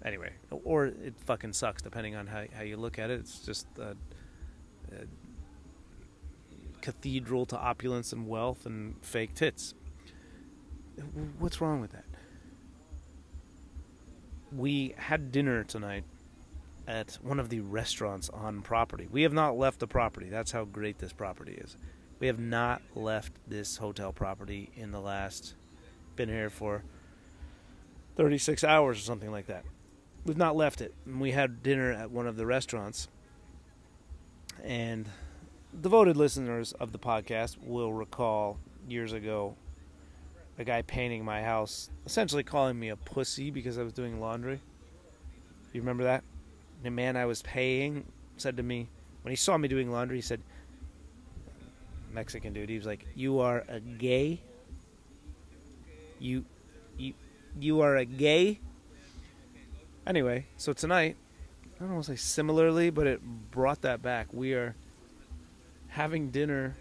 Anyway, 0.05 0.33
or 0.51 0.87
it 0.87 1.15
fucking 1.27 1.53
sucks 1.53 1.83
depending 1.83 2.17
on 2.17 2.27
how 2.27 2.45
how 2.57 2.63
you 2.63 2.77
look 2.77 2.99
at 2.99 3.11
it. 3.11 3.21
It's 3.21 3.39
just 3.41 3.67
a, 3.79 3.97
a 4.91 5.05
cathedral 6.81 7.47
to 7.47 7.57
opulence 7.57 8.13
and 8.13 8.27
wealth 8.27 8.67
and 8.67 8.97
fake 9.03 9.35
tits. 9.35 9.75
What's 11.39 11.61
wrong 11.61 11.81
with 11.81 11.93
that? 11.93 12.05
We 14.55 14.95
had 14.99 15.31
dinner 15.33 15.65
tonight 15.65 16.05
at 16.87 17.19
one 17.23 17.39
of 17.39 17.49
the 17.49 17.61
restaurants 17.61 18.29
on 18.29 18.61
property. 18.63 19.09
We 19.11 19.23
have 19.23 19.33
not 19.33 19.57
left 19.57 19.79
the 19.79 19.87
property. 19.87 20.29
That's 20.29 20.51
how 20.51 20.65
great 20.65 20.99
this 20.99 21.13
property 21.13 21.53
is. 21.53 21.77
We 22.23 22.29
have 22.29 22.39
not 22.39 22.83
left 22.95 23.33
this 23.49 23.79
hotel 23.79 24.13
property 24.13 24.71
in 24.77 24.93
the 24.93 25.01
last 25.01 25.55
been 26.15 26.29
here 26.29 26.51
for 26.51 26.85
36 28.15 28.63
hours 28.63 28.97
or 28.97 29.01
something 29.01 29.33
like 29.33 29.49
that 29.49 29.65
we've 30.25 30.37
not 30.37 30.57
left 30.57 30.81
it. 30.81 30.95
We 31.07 31.33
had 31.33 31.63
dinner 31.63 31.93
at 31.93 32.11
one 32.11 32.27
of 32.27 32.37
the 32.37 32.47
restaurants, 32.47 33.09
and 34.63 35.09
devoted 35.81 36.17
listeners 36.17 36.73
of 36.73 36.93
the 36.93 36.99
podcast 36.99 37.57
will 37.63 37.93
recall 37.93 38.59
years 38.89 39.13
ago 39.13 39.57
a 40.59 40.65
guy 40.65 40.83
painting 40.83 41.25
my 41.25 41.43
house, 41.43 41.91
essentially 42.05 42.45
calling 42.45 42.79
me 42.79 42.91
a 42.91 42.97
pussy 42.97 43.51
because 43.51 43.79
I 43.79 43.83
was 43.83 43.93
doing 43.93 44.21
laundry. 44.21 44.61
You 45.73 45.81
remember 45.81 46.05
that? 46.05 46.23
The 46.83 46.91
man 46.91 47.17
I 47.17 47.25
was 47.25 47.43
paying 47.43 48.05
said 48.37 48.59
to 48.59 48.63
me 48.63 48.89
when 49.23 49.31
he 49.31 49.37
saw 49.37 49.57
me 49.57 49.69
doing 49.69 49.91
laundry, 49.91 50.19
he 50.19 50.23
said, 50.23 50.43
Mexican 52.13 52.53
dude, 52.53 52.69
he 52.69 52.77
was 52.77 52.87
like, 52.87 53.07
"You 53.15 53.41
are 53.41 53.65
a 53.69 53.81
gay. 53.81 54.41
You, 56.19 56.45
you, 56.97 57.15
you 57.59 57.81
are 57.81 57.97
a 57.97 58.05
gay." 58.05 58.61
Anyway, 60.07 60.47
so 60.57 60.73
tonight, 60.73 61.17
I 61.77 61.85
don't 61.85 61.95
want 61.95 62.05
to 62.07 62.13
say 62.13 62.17
similarly, 62.17 62.91
but 62.91 63.07
it 63.07 63.23
brought 63.51 63.83
that 63.83 64.03
back. 64.03 64.33
We 64.33 64.55
are 64.55 64.75
having 65.89 66.31
dinner, 66.31 66.77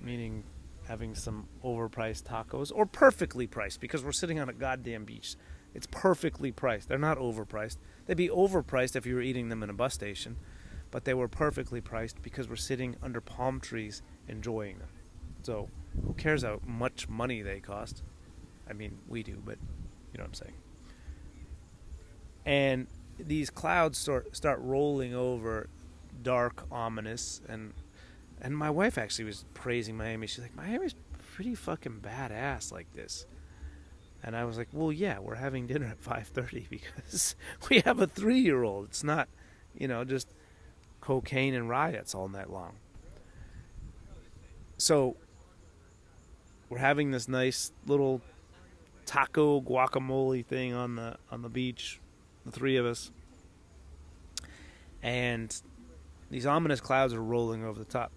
meaning 0.00 0.44
having 0.86 1.14
some 1.14 1.46
overpriced 1.64 2.24
tacos 2.24 2.72
or 2.74 2.86
perfectly 2.86 3.46
priced 3.46 3.80
because 3.80 4.02
we're 4.02 4.12
sitting 4.12 4.40
on 4.40 4.48
a 4.48 4.52
goddamn 4.52 5.04
beach. 5.04 5.36
It's 5.74 5.86
perfectly 5.86 6.50
priced. 6.50 6.88
They're 6.88 6.98
not 6.98 7.18
overpriced. 7.18 7.76
They'd 8.06 8.16
be 8.16 8.28
overpriced 8.28 8.96
if 8.96 9.04
you 9.04 9.14
were 9.14 9.20
eating 9.20 9.50
them 9.50 9.62
in 9.62 9.70
a 9.70 9.74
bus 9.74 9.94
station, 9.94 10.36
but 10.90 11.04
they 11.04 11.14
were 11.14 11.28
perfectly 11.28 11.80
priced 11.80 12.22
because 12.22 12.48
we're 12.48 12.56
sitting 12.56 12.96
under 13.02 13.20
palm 13.20 13.60
trees 13.60 14.02
enjoying 14.26 14.78
them. 14.78 14.88
So, 15.42 15.68
who 16.04 16.12
cares 16.14 16.42
how 16.42 16.60
much 16.66 17.08
money 17.08 17.42
they 17.42 17.60
cost? 17.60 18.02
I 18.68 18.72
mean, 18.72 18.98
we 19.08 19.22
do, 19.22 19.40
but 19.44 19.58
you 20.12 20.18
know 20.18 20.24
what 20.24 20.28
I'm 20.28 20.34
saying. 20.34 20.54
And 22.44 22.86
these 23.18 23.50
clouds 23.50 23.98
start 23.98 24.36
start 24.36 24.60
rolling 24.60 25.14
over, 25.14 25.68
dark, 26.22 26.66
ominous, 26.70 27.40
and 27.48 27.72
and 28.40 28.56
my 28.56 28.70
wife 28.70 28.98
actually 28.98 29.24
was 29.24 29.44
praising 29.54 29.96
Miami. 29.96 30.26
She's 30.26 30.40
like, 30.40 30.56
Miami's 30.56 30.94
pretty 31.34 31.54
fucking 31.54 32.00
badass 32.00 32.72
like 32.72 32.92
this. 32.94 33.26
And 34.22 34.34
I 34.36 34.44
was 34.44 34.58
like, 34.58 34.68
well, 34.72 34.92
yeah, 34.92 35.18
we're 35.18 35.36
having 35.36 35.66
dinner 35.66 35.86
at 35.86 36.02
5:30 36.02 36.68
because 36.70 37.36
we 37.68 37.80
have 37.80 38.00
a 38.00 38.06
three-year-old. 38.06 38.86
It's 38.86 39.04
not, 39.04 39.28
you 39.76 39.88
know, 39.88 40.04
just 40.04 40.32
cocaine 41.08 41.54
and 41.54 41.70
riots 41.70 42.14
all 42.14 42.28
night 42.28 42.50
long. 42.50 42.74
So 44.76 45.16
we're 46.68 46.76
having 46.76 47.12
this 47.12 47.28
nice 47.28 47.72
little 47.86 48.20
taco 49.06 49.62
guacamole 49.62 50.44
thing 50.44 50.74
on 50.74 50.96
the 50.96 51.16
on 51.32 51.40
the 51.40 51.48
beach, 51.48 51.98
the 52.44 52.52
three 52.52 52.76
of 52.76 52.84
us, 52.84 53.10
and 55.02 55.58
these 56.30 56.44
ominous 56.44 56.78
clouds 56.78 57.14
are 57.14 57.22
rolling 57.22 57.64
over 57.64 57.78
the 57.78 57.86
top. 57.86 58.12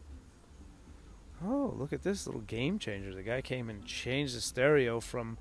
Oh, 1.46 1.74
look 1.78 1.94
at 1.94 2.04
this 2.04 2.28
little 2.28 2.42
game 2.42 2.78
changer. 2.78 3.16
The 3.16 3.24
guy 3.24 3.40
came 3.40 3.70
and 3.70 3.86
changed 3.86 4.36
the 4.36 4.42
stereo 4.42 5.00
from 5.00 5.38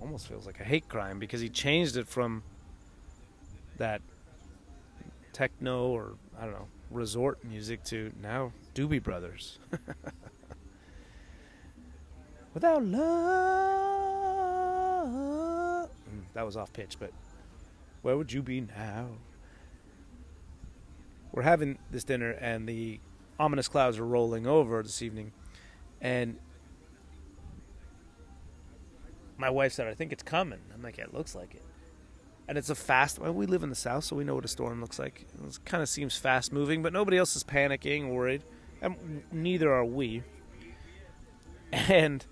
almost 0.00 0.28
feels 0.28 0.46
like 0.46 0.60
a 0.60 0.64
hate 0.64 0.88
crime 0.88 1.18
because 1.18 1.40
he 1.40 1.48
changed 1.48 1.96
it 1.96 2.06
from 2.06 2.44
that 3.78 4.00
techno 5.38 5.86
or 5.88 6.14
I 6.36 6.42
don't 6.42 6.52
know, 6.52 6.66
resort 6.90 7.44
music 7.44 7.84
to 7.84 8.10
now 8.20 8.52
Doobie 8.74 9.00
Brothers. 9.02 9.58
Without 12.54 12.84
love. 12.84 13.06
Mm, 16.10 16.22
That 16.34 16.44
was 16.44 16.56
off 16.56 16.72
pitch, 16.72 16.96
but 16.98 17.12
where 18.02 18.16
would 18.16 18.32
you 18.32 18.42
be 18.42 18.62
now? 18.62 19.10
We're 21.30 21.42
having 21.42 21.78
this 21.90 22.02
dinner, 22.04 22.30
and 22.32 22.68
the 22.68 22.98
ominous 23.38 23.68
clouds 23.68 23.98
are 23.98 24.06
rolling 24.06 24.44
over 24.46 24.82
this 24.82 25.02
evening. 25.02 25.30
And 26.00 26.38
my 29.36 29.50
wife 29.50 29.72
said, 29.72 29.86
I 29.86 29.94
think 29.94 30.10
it's 30.10 30.22
coming. 30.24 30.58
I'm 30.74 30.82
like, 30.82 30.98
it 30.98 31.14
looks 31.14 31.34
like 31.36 31.54
it. 31.54 31.62
And 32.48 32.56
it's 32.56 32.70
a 32.70 32.74
fast, 32.74 33.18
well, 33.18 33.32
we 33.32 33.46
live 33.46 33.62
in 33.62 33.68
the 33.68 33.76
south, 33.76 34.04
so 34.04 34.16
we 34.16 34.24
know 34.24 34.34
what 34.34 34.44
a 34.44 34.48
storm 34.48 34.80
looks 34.80 34.98
like. 34.98 35.26
It 35.46 35.58
kind 35.66 35.82
of 35.82 35.88
seems 35.88 36.16
fast 36.16 36.52
moving, 36.52 36.82
but 36.82 36.94
nobody 36.94 37.18
else 37.18 37.36
is 37.36 37.44
panicking, 37.44 38.08
worried. 38.10 38.42
And 38.80 39.22
neither 39.30 39.72
are 39.72 39.84
we. 39.84 40.22
And 41.70 42.24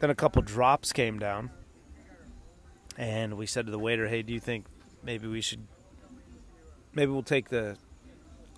then 0.00 0.10
a 0.10 0.14
couple 0.14 0.42
drops 0.42 0.92
came 0.92 1.18
down. 1.18 1.50
And 2.98 3.38
we 3.38 3.46
said 3.46 3.64
to 3.64 3.72
the 3.72 3.78
waiter, 3.78 4.08
hey, 4.08 4.20
do 4.20 4.34
you 4.34 4.40
think 4.40 4.66
maybe 5.02 5.26
we 5.26 5.40
should 5.40 5.66
maybe 6.92 7.10
we'll 7.10 7.22
take 7.22 7.48
the 7.48 7.76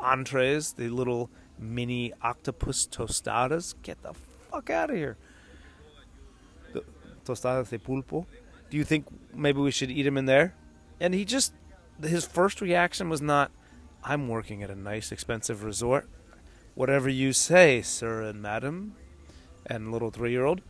entrees, 0.01 0.73
the 0.73 0.89
little 0.89 1.31
mini 1.59 2.13
octopus 2.23 2.87
tostadas. 2.87 3.75
Get 3.83 4.03
the 4.03 4.15
fuck 4.51 4.71
out 4.71 4.91
of 4.91 4.97
here. 4.97 5.17
Tostadas 7.25 7.71
de 7.71 7.79
pulpo. 7.79 8.27
Do 8.71 8.77
you 8.77 8.85
think 8.85 9.07
maybe 9.35 9.61
we 9.61 9.71
should 9.71 9.91
eat 9.91 10.07
him 10.07 10.17
in 10.17 10.27
there? 10.27 10.55
And 11.01 11.15
he 11.15 11.25
just, 11.25 11.53
his 12.03 12.25
first 12.27 12.61
reaction 12.61 13.09
was 13.09 13.21
not, 13.21 13.51
I'm 14.03 14.29
working 14.29 14.63
at 14.63 14.71
a 14.71 14.75
nice, 14.75 15.13
expensive 15.13 15.65
resort. 15.65 16.09
Whatever 16.75 17.09
you 17.09 17.33
say, 17.33 17.83
sir 17.83 18.23
and 18.23 18.43
madam, 18.43 18.97
and 19.67 19.93
little 19.93 20.11
three 20.11 20.33
year 20.33 20.45
old, 20.45 20.61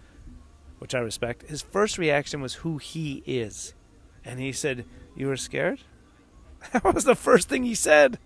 which 0.78 0.94
I 0.94 0.98
respect. 0.98 1.48
His 1.48 1.62
first 1.62 1.98
reaction 1.98 2.40
was 2.40 2.57
who 2.57 2.78
he 2.78 3.22
is. 3.26 3.74
And 4.24 4.38
he 4.38 4.52
said, 4.52 4.85
You 5.16 5.28
were 5.28 5.37
scared? 5.37 5.80
That 6.72 6.94
was 6.94 7.04
the 7.04 7.14
first 7.14 7.50
thing 7.50 7.64
he 7.64 7.74
said. 7.74 8.18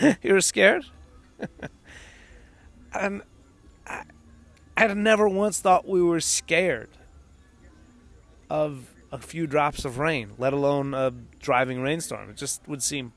you 0.22 0.34
were 0.34 0.42
scared? 0.42 0.84
and 2.94 3.22
I, 3.86 4.02
I 4.76 4.80
had 4.82 4.96
never 4.98 5.26
once 5.26 5.60
thought 5.60 5.88
we 5.88 6.02
were 6.02 6.20
scared 6.20 6.90
of 8.50 8.94
a 9.12 9.18
few 9.18 9.46
drops 9.46 9.84
of 9.84 9.98
rain, 9.98 10.32
let 10.36 10.52
alone 10.52 10.92
a 10.92 11.12
driving 11.38 11.80
rainstorm. 11.80 12.28
It 12.28 12.36
just 12.36 12.66
would 12.68 12.82
seem 12.82 13.12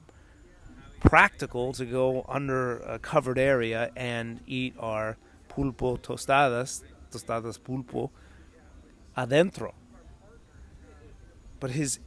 practical 0.99 1.73
to 1.73 1.85
go 1.85 2.25
under 2.29 2.77
a 2.77 2.99
covered 2.99 3.37
area 3.37 3.91
and 3.95 4.39
eat 4.47 4.75
our 4.79 5.17
pulpo 5.49 5.99
tostadas, 5.99 6.83
tostadas 7.11 7.59
pulpo, 7.59 8.11
adentro. 9.17 9.73
But 11.59 11.71
his, 11.71 11.99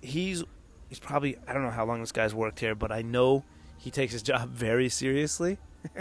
he's 0.00 0.44
he's 0.88 0.98
probably 0.98 1.36
I 1.46 1.52
don't 1.52 1.62
know 1.62 1.70
how 1.70 1.84
long 1.84 2.00
this 2.00 2.12
guy's 2.12 2.34
worked 2.34 2.60
here, 2.60 2.74
but 2.74 2.92
I 2.92 3.02
know 3.02 3.44
he 3.78 3.90
takes 3.90 4.12
his 4.12 4.22
job 4.30 4.48
very 4.50 4.88
seriously. 4.88 5.58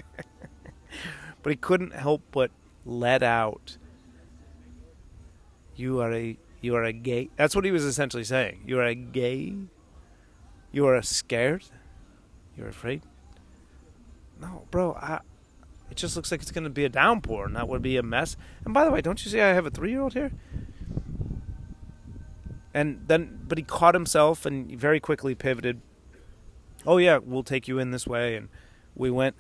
but 1.42 1.50
he 1.50 1.56
couldn't 1.56 1.94
help 1.94 2.22
but 2.32 2.52
let 2.86 3.24
out 3.24 3.78
you 5.80 6.02
are 6.02 6.14
a 6.14 6.38
you 6.62 6.76
are 6.76 6.84
a 6.84 6.94
gay 6.94 7.30
that's 7.36 7.56
what 7.56 7.66
he 7.66 7.72
was 7.72 7.84
essentially 7.84 8.24
saying. 8.24 8.64
You 8.66 8.80
are 8.80 8.86
a 8.86 8.96
gay 8.96 9.56
you 10.72 10.86
are 10.86 11.02
scared? 11.02 11.64
You're 12.56 12.68
afraid? 12.68 13.02
No, 14.40 14.66
bro, 14.72 14.94
I 14.94 15.22
it 15.90 15.98
just 15.98 16.16
looks 16.16 16.32
like 16.32 16.42
it's 16.42 16.52
gonna 16.52 16.70
be 16.70 16.86
a 16.86 16.90
downpour 16.90 17.46
and 17.46 17.56
that 17.56 17.68
would 17.68 17.82
be 17.82 17.98
a 17.98 18.04
mess. 18.04 18.38
And 18.66 18.74
by 18.74 18.86
the 18.86 18.92
way, 18.92 19.02
don't 19.02 19.24
you 19.24 19.32
see 19.32 19.42
I 19.42 19.54
have 19.54 19.66
a 19.66 19.72
three 19.72 19.92
year 19.92 20.02
old 20.02 20.14
here? 20.14 20.32
and 22.74 23.04
then 23.08 23.40
but 23.48 23.58
he 23.58 23.64
caught 23.64 23.94
himself 23.94 24.46
and 24.46 24.72
very 24.80 25.00
quickly 25.00 25.36
pivoted 25.36 25.82
oh 26.86 26.98
yeah 26.98 27.18
we'll 27.18 27.44
take 27.44 27.68
you 27.68 27.80
in 27.80 27.92
this 27.92 28.06
way 28.06 28.36
and 28.36 28.50
we 28.96 29.10
went 29.10 29.36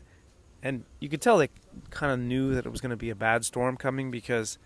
and 0.61 0.83
you 0.99 1.07
could 1.07 1.21
tell 1.21 1.37
they 1.37 1.49
kind 1.89 2.11
of 2.11 2.19
knew 2.19 2.53
that 2.53 2.65
it 2.65 2.69
was 2.69 2.81
going 2.81 2.89
to 2.89 2.97
be 2.97 3.09
a 3.09 3.15
bad 3.15 3.45
storm 3.45 3.77
coming 3.77 4.11
because 4.11 4.57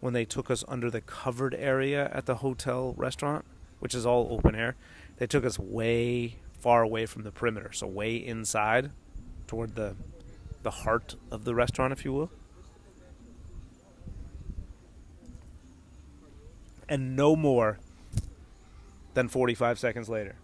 when 0.00 0.12
they 0.12 0.24
took 0.24 0.50
us 0.50 0.64
under 0.68 0.90
the 0.90 1.00
covered 1.00 1.54
area 1.54 2.10
at 2.12 2.26
the 2.26 2.36
hotel 2.36 2.94
restaurant 2.96 3.44
which 3.78 3.94
is 3.94 4.04
all 4.04 4.28
open 4.30 4.54
air 4.54 4.76
they 5.18 5.26
took 5.26 5.44
us 5.44 5.58
way 5.58 6.36
far 6.58 6.82
away 6.82 7.06
from 7.06 7.22
the 7.22 7.30
perimeter 7.30 7.72
so 7.72 7.86
way 7.86 8.16
inside 8.16 8.90
toward 9.46 9.74
the 9.74 9.94
the 10.62 10.70
heart 10.70 11.14
of 11.30 11.44
the 11.44 11.54
restaurant 11.54 11.92
if 11.92 12.04
you 12.04 12.12
will 12.12 12.30
and 16.88 17.14
no 17.14 17.36
more 17.36 17.78
than 19.14 19.28
45 19.28 19.78
seconds 19.78 20.08
later. 20.08 20.36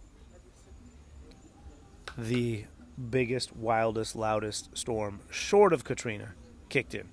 The 2.17 2.65
biggest, 3.09 3.55
wildest, 3.55 4.15
loudest 4.15 4.77
storm, 4.77 5.19
short 5.29 5.73
of 5.73 5.83
Katrina, 5.83 6.33
kicked 6.69 6.93
in. 6.93 7.09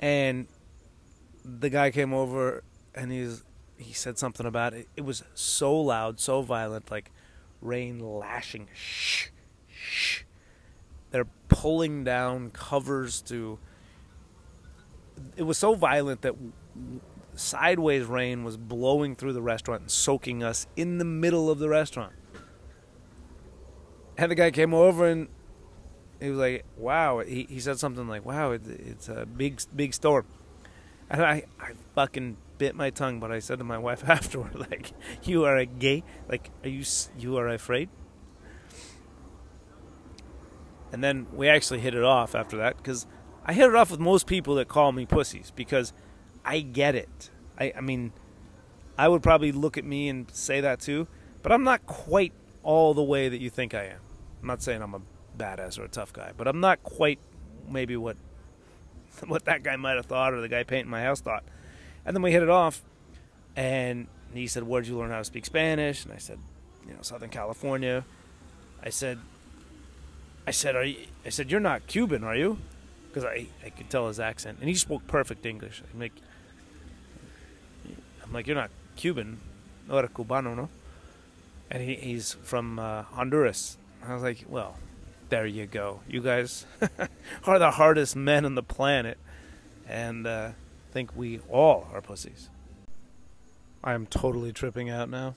And 0.00 0.46
the 1.44 1.70
guy 1.70 1.90
came 1.90 2.12
over 2.12 2.64
and 2.94 3.12
he's 3.12 3.44
he 3.76 3.92
said 3.92 4.18
something 4.18 4.46
about 4.46 4.74
it. 4.74 4.88
It 4.96 5.02
was 5.02 5.22
so 5.34 5.74
loud, 5.74 6.20
so 6.20 6.42
violent, 6.42 6.90
like 6.90 7.10
rain 7.62 7.98
lashing. 7.98 8.68
Shh, 8.74 9.28
shh. 9.68 10.22
They're 11.10 11.28
pulling 11.48 12.04
down 12.04 12.50
covers 12.50 13.22
to. 13.22 13.58
It 15.36 15.42
was 15.42 15.58
so 15.58 15.74
violent 15.74 16.22
that 16.22 16.34
sideways 17.36 18.04
rain 18.04 18.44
was 18.44 18.56
blowing 18.56 19.16
through 19.16 19.32
the 19.32 19.42
restaurant 19.42 19.82
and 19.82 19.90
soaking 19.90 20.42
us 20.42 20.66
in 20.76 20.98
the 20.98 21.04
middle 21.04 21.50
of 21.50 21.58
the 21.58 21.68
restaurant. 21.68 22.12
And 24.16 24.30
the 24.30 24.34
guy 24.34 24.50
came 24.50 24.74
over 24.74 25.06
and 25.06 25.28
he 26.20 26.30
was 26.30 26.38
like, 26.38 26.64
"Wow." 26.76 27.20
He 27.20 27.46
he 27.48 27.60
said 27.60 27.78
something 27.78 28.06
like, 28.06 28.24
"Wow, 28.24 28.52
it, 28.52 28.62
it's 28.66 29.08
a 29.08 29.26
big 29.26 29.60
big 29.74 29.94
store." 29.94 30.24
And 31.08 31.22
I 31.22 31.44
I 31.58 31.72
fucking 31.94 32.36
bit 32.58 32.74
my 32.74 32.90
tongue, 32.90 33.20
but 33.20 33.32
I 33.32 33.38
said 33.38 33.58
to 33.58 33.64
my 33.64 33.78
wife 33.78 34.08
afterward, 34.08 34.54
like, 34.70 34.92
"You 35.24 35.44
are 35.44 35.56
a 35.56 35.66
gay? 35.66 36.04
Like, 36.28 36.50
are 36.62 36.68
you 36.68 36.84
you 37.18 37.36
are 37.38 37.48
afraid?" 37.48 37.88
And 40.92 41.02
then 41.04 41.26
we 41.32 41.48
actually 41.48 41.80
hit 41.80 41.94
it 41.94 42.02
off 42.02 42.34
after 42.34 42.56
that 42.58 42.76
because 42.76 43.06
I 43.44 43.52
hit 43.52 43.68
it 43.68 43.74
off 43.74 43.90
with 43.90 44.00
most 44.00 44.26
people 44.26 44.56
that 44.56 44.68
call 44.68 44.92
me 44.92 45.06
pussies 45.06 45.52
because 45.54 45.92
I 46.44 46.60
get 46.60 46.94
it. 46.94 47.30
I 47.58 47.72
I 47.76 47.80
mean, 47.80 48.12
I 48.98 49.08
would 49.08 49.22
probably 49.22 49.52
look 49.52 49.78
at 49.78 49.84
me 49.84 50.08
and 50.08 50.30
say 50.32 50.60
that 50.60 50.80
too, 50.80 51.08
but 51.42 51.52
I'm 51.52 51.64
not 51.64 51.86
quite 51.86 52.32
all 52.62 52.92
the 52.92 53.02
way 53.02 53.28
that 53.28 53.40
you 53.40 53.48
think 53.48 53.72
I 53.74 53.84
am. 53.84 54.00
I'm 54.42 54.46
not 54.48 54.62
saying 54.62 54.82
I'm 54.82 54.94
a 54.94 55.00
badass 55.40 55.78
or 55.78 55.84
a 55.84 55.88
tough 55.88 56.12
guy, 56.12 56.32
but 56.36 56.46
I'm 56.46 56.60
not 56.60 56.82
quite 56.82 57.18
maybe 57.68 57.96
what 57.96 58.16
what 59.26 59.44
that 59.46 59.62
guy 59.62 59.76
might 59.76 59.96
have 59.96 60.06
thought 60.06 60.34
or 60.34 60.40
the 60.40 60.48
guy 60.48 60.62
painting 60.62 60.90
my 60.90 61.02
house 61.02 61.20
thought. 61.20 61.44
And 62.04 62.14
then 62.14 62.22
we 62.22 62.32
hit 62.32 62.42
it 62.42 62.48
off, 62.48 62.82
and 63.56 64.06
he 64.32 64.46
said, 64.46 64.64
"Where'd 64.64 64.86
you 64.86 64.98
learn 64.98 65.10
how 65.10 65.18
to 65.18 65.24
speak 65.24 65.44
Spanish?" 65.44 66.04
And 66.04 66.12
I 66.12 66.18
said, 66.18 66.38
"You 66.86 66.94
know, 66.94 67.02
Southern 67.02 67.30
California." 67.30 68.04
I 68.82 68.90
said, 68.90 69.18
"I 70.46 70.50
said, 70.50 70.76
are 70.76 70.84
you?" 70.84 71.06
I 71.24 71.30
said, 71.30 71.50
"You're 71.50 71.60
not 71.60 71.86
Cuban, 71.86 72.24
are 72.24 72.36
you?" 72.36 72.58
Because 73.08 73.24
I 73.24 73.46
I 73.64 73.70
could 73.70 73.90
tell 73.90 74.08
his 74.08 74.20
accent, 74.20 74.58
and 74.60 74.68
he 74.68 74.74
spoke 74.74 75.06
perfect 75.06 75.44
English. 75.44 75.82
I'm 75.92 76.00
like, 76.00 76.12
I'm 78.22 78.32
like, 78.32 78.46
"You're 78.46 78.56
not 78.56 78.70
Cuban, 78.96 79.40
era 79.90 80.08
cubano, 80.08 80.56
no?" 80.56 80.68
And 81.70 81.82
he, 81.82 81.94
he's 81.94 82.34
from 82.42 82.78
uh, 82.78 83.02
Honduras. 83.02 83.76
I 84.06 84.14
was 84.14 84.22
like, 84.22 84.44
"Well." 84.48 84.76
There 85.30 85.46
you 85.46 85.66
go. 85.66 86.00
You 86.08 86.20
guys 86.20 86.66
are 87.44 87.60
the 87.60 87.70
hardest 87.70 88.16
men 88.16 88.44
on 88.44 88.56
the 88.56 88.64
planet, 88.64 89.16
and 89.88 90.26
uh, 90.26 90.50
think 90.90 91.14
we 91.14 91.38
all 91.48 91.86
are 91.92 92.02
pussies. 92.02 92.50
I 93.82 93.92
am 93.92 94.06
totally 94.06 94.52
tripping 94.52 94.90
out 94.90 95.08
now 95.08 95.36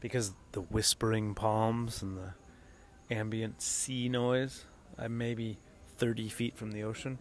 because 0.00 0.32
the 0.52 0.62
whispering 0.62 1.34
palms 1.34 2.00
and 2.00 2.16
the 2.16 3.14
ambient 3.14 3.60
sea 3.60 4.08
noise. 4.08 4.64
I'm 4.98 5.18
maybe 5.18 5.58
30 5.98 6.30
feet 6.30 6.56
from 6.56 6.72
the 6.72 6.84
ocean, 6.84 7.18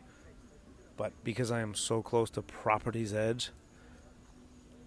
but 0.96 1.12
because 1.26 1.52
I 1.52 1.60
am 1.60 1.76
so 1.76 2.02
close 2.02 2.30
to 2.32 2.42
property's 2.42 3.14
edge, 3.14 3.50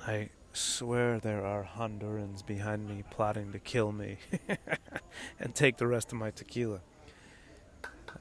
I 0.07 0.31
swear 0.53 1.19
there 1.19 1.45
are 1.45 1.65
Hondurans 1.65 2.45
behind 2.45 2.89
me 2.89 3.05
plotting 3.11 3.53
to 3.53 3.59
kill 3.59 3.93
me 3.93 4.19
and 5.41 5.55
take 5.55 5.77
the 5.77 5.87
rest 5.87 6.13
of 6.13 6.19
my 6.19 6.31
tequila. 6.31 6.81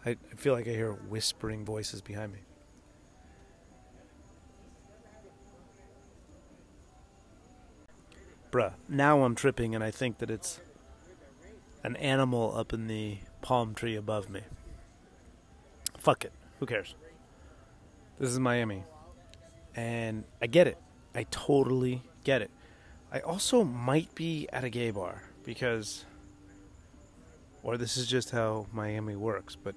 I, 0.05 0.17
feel 0.35 0.53
like 0.53 0.67
I 0.67 0.71
hear 0.71 0.91
whispering 0.91 1.65
voices 1.65 2.01
behind 2.01 2.33
me. 2.33 2.39
Bruh, 8.51 8.73
now 8.87 9.23
I'm 9.23 9.35
tripping 9.35 9.75
and 9.75 9.83
I 9.83 9.91
think 9.91 10.19
that 10.19 10.29
it's 10.29 10.61
an 11.83 11.95
animal 11.97 12.55
up 12.55 12.73
in 12.73 12.87
the 12.87 13.17
palm 13.41 13.73
tree 13.73 13.95
above 13.95 14.29
me. 14.29 14.41
Fuck 15.97 16.25
it. 16.25 16.31
Who 16.59 16.65
cares? 16.65 16.95
This 18.19 18.29
is 18.29 18.39
Miami. 18.39 18.83
And 19.75 20.23
I 20.41 20.47
get 20.47 20.67
it. 20.67 20.77
I 21.13 21.23
totally 21.29 22.03
get 22.27 22.41
it. 22.41 22.51
I 23.09 23.21
also 23.21 23.63
might 23.63 24.13
be 24.13 24.49
at 24.51 24.65
a 24.65 24.69
gay 24.69 24.91
bar 24.91 25.23
because, 25.45 26.03
or 27.63 27.77
this 27.77 27.95
is 27.95 28.05
just 28.05 28.31
how 28.31 28.67
Miami 28.73 29.15
works, 29.15 29.55
but 29.55 29.75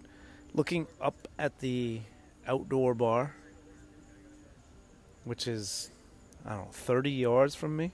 looking 0.52 0.88
up 1.00 1.28
at 1.38 1.60
the 1.60 2.00
outdoor 2.48 2.94
bar, 2.94 3.36
which 5.22 5.46
is, 5.46 5.92
I 6.44 6.56
don't 6.56 6.64
know, 6.64 6.72
30 6.72 7.10
yards 7.12 7.54
from 7.54 7.76
me, 7.76 7.92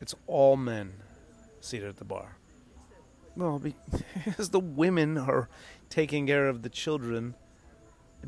it's 0.00 0.14
all 0.28 0.56
men 0.56 0.92
seated 1.60 1.88
at 1.88 1.96
the 1.96 2.04
bar. 2.04 2.36
Well, 3.34 3.60
because 4.24 4.50
the 4.50 4.60
women 4.60 5.18
are 5.18 5.48
taking 5.90 6.28
care 6.28 6.46
of 6.46 6.62
the 6.62 6.68
children, 6.68 7.34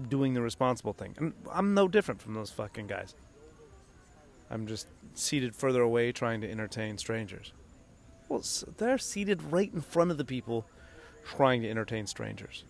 doing 0.09 0.35
the 0.35 0.43
responsible 0.43 0.95
thing. 0.95 1.15
And 1.17 1.33
I'm 1.53 1.75
no 1.75 1.87
different 1.87 2.21
from 2.21 2.35
those 2.35 2.51
fucking 2.51 2.89
guys. 2.89 3.15
I'm 4.55 4.69
just 4.69 4.87
seated 5.14 5.55
further 5.57 5.83
away 5.83 6.12
trying 6.12 6.40
to 6.43 6.51
entertain 6.51 6.97
strangers. 6.97 7.53
Well, 8.29 8.43
they're 8.79 8.99
seated 8.99 9.43
right 9.53 9.71
in 9.75 9.81
front 9.81 10.12
of 10.12 10.17
the 10.17 10.25
people 10.25 10.64
trying 11.25 11.62
to 11.62 11.69
entertain 11.69 12.07
strangers. 12.07 12.62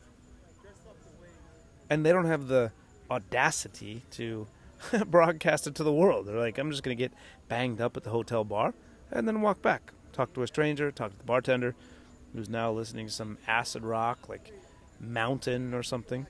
And 1.91 2.05
they 2.05 2.11
don't 2.11 2.25
have 2.25 2.49
the 2.49 2.73
audacity 3.11 4.03
to 4.13 4.47
broadcast 5.07 5.67
it 5.67 5.75
to 5.75 5.85
the 5.85 5.93
world. 5.93 6.27
They're 6.27 6.39
like, 6.39 6.57
I'm 6.57 6.71
just 6.71 6.83
going 6.83 6.97
to 6.97 7.03
get 7.03 7.13
banged 7.49 7.83
up 7.83 7.99
at 7.99 8.03
the 8.03 8.11
hotel 8.11 8.45
bar 8.45 8.73
and 9.13 9.29
then 9.29 9.43
walk 9.43 9.61
back. 9.61 9.93
Talk 10.15 10.33
to 10.35 10.43
a 10.43 10.47
stranger, 10.47 10.91
talk 10.91 11.13
to 11.13 11.19
the 11.19 11.25
bartender 11.25 11.75
who's 12.35 12.49
now 12.49 12.73
listening 12.73 13.07
to 13.07 13.13
some 13.13 13.37
acid 13.47 13.83
rock 13.83 14.27
like 14.29 14.53
Mountain 14.99 15.75
or 15.75 15.83
something. 15.83 16.27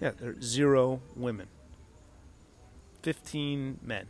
Yeah, 0.00 0.10
there 0.18 0.30
are 0.30 0.40
zero 0.42 1.00
women, 1.14 1.46
15 3.02 3.78
men. 3.82 4.06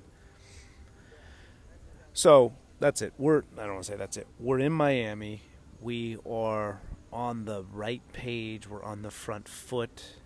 So 2.13 2.55
that's 2.81 3.03
it. 3.03 3.13
We're, 3.19 3.43
I 3.57 3.63
don't 3.63 3.75
want 3.75 3.85
to 3.85 3.93
say 3.93 3.97
that's 3.97 4.17
it. 4.17 4.27
We're 4.41 4.59
in 4.59 4.73
Miami. 4.73 5.43
We 5.81 6.17
are 6.29 6.81
on 7.13 7.45
the 7.45 7.65
right 7.73 8.03
page. 8.13 8.69
We're 8.69 8.83
on 8.83 9.03
the 9.03 9.11
front 9.11 9.49
foot. 9.49 10.17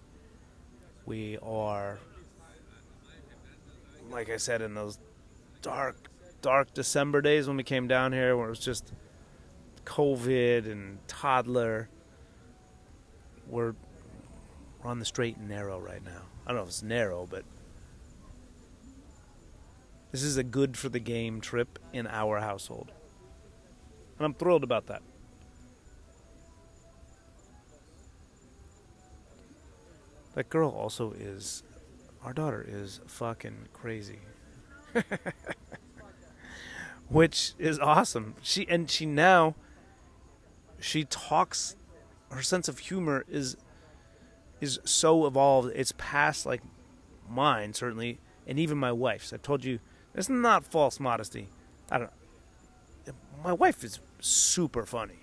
We 1.05 1.37
are, 1.43 1.99
like 4.11 4.31
I 4.31 4.39
said, 4.39 4.63
in 4.63 4.75
those 4.75 4.99
dark, 5.61 5.97
dark 6.41 6.73
December 6.73 7.21
days 7.21 7.49
when 7.49 7.57
we 7.57 7.65
came 7.65 7.87
down 7.87 8.13
here 8.13 8.37
where 8.37 8.47
it 8.47 8.51
was 8.51 8.61
just 8.61 8.93
COVID 9.85 10.71
and 10.71 10.99
toddler. 11.07 11.89
We're 13.49 13.75
we're 14.83 14.91
on 14.91 14.99
the 14.99 15.05
straight 15.05 15.37
and 15.37 15.49
narrow 15.49 15.79
right 15.79 16.05
now. 16.05 16.23
I 16.47 16.49
don't 16.49 16.57
know 16.57 16.63
if 16.63 16.69
it's 16.69 16.83
narrow, 16.83 17.27
but 17.31 17.45
this 20.11 20.23
is 20.23 20.37
a 20.37 20.43
good 20.43 20.77
for 20.77 20.89
the 20.89 20.99
game 20.99 21.41
trip 21.41 21.79
in 21.93 22.07
our 22.07 22.41
household. 22.41 22.91
And 24.19 24.27
I'm 24.27 24.35
thrilled 24.35 24.65
about 24.65 24.87
that. 24.87 25.03
That 30.35 30.49
girl 30.49 30.71
also 30.71 31.13
is, 31.13 31.63
our 32.23 32.33
daughter 32.33 32.65
is 32.67 33.01
fucking 33.07 33.69
crazy. 33.73 34.21
Which 37.09 37.55
is 37.59 37.79
awesome. 37.79 38.35
She, 38.43 38.67
and 38.69 38.91
she 38.91 39.07
now, 39.07 39.57
she 40.79 41.05
talks, 41.05 41.77
her 42.31 42.43
sense 42.43 42.69
of 42.69 42.79
humor 42.79 43.25
is 43.29 43.57
is 44.61 44.79
so 44.85 45.27
evolved. 45.27 45.73
It's 45.75 45.93
past 45.97 46.47
like 46.47 46.63
mine 47.29 47.73
certainly, 47.73 48.19
and 48.47 48.59
even 48.59 48.79
my 48.79 48.93
wife's. 48.93 49.33
I've 49.33 49.43
told 49.43 49.65
you, 49.65 49.79
it's 50.15 50.29
not 50.29 50.65
false 50.65 51.01
modesty. 51.01 51.49
I 51.91 51.99
don't. 51.99 52.11
My 53.43 53.53
wife 53.53 53.83
is 53.85 54.01
super 54.21 54.85
funny. 54.85 55.21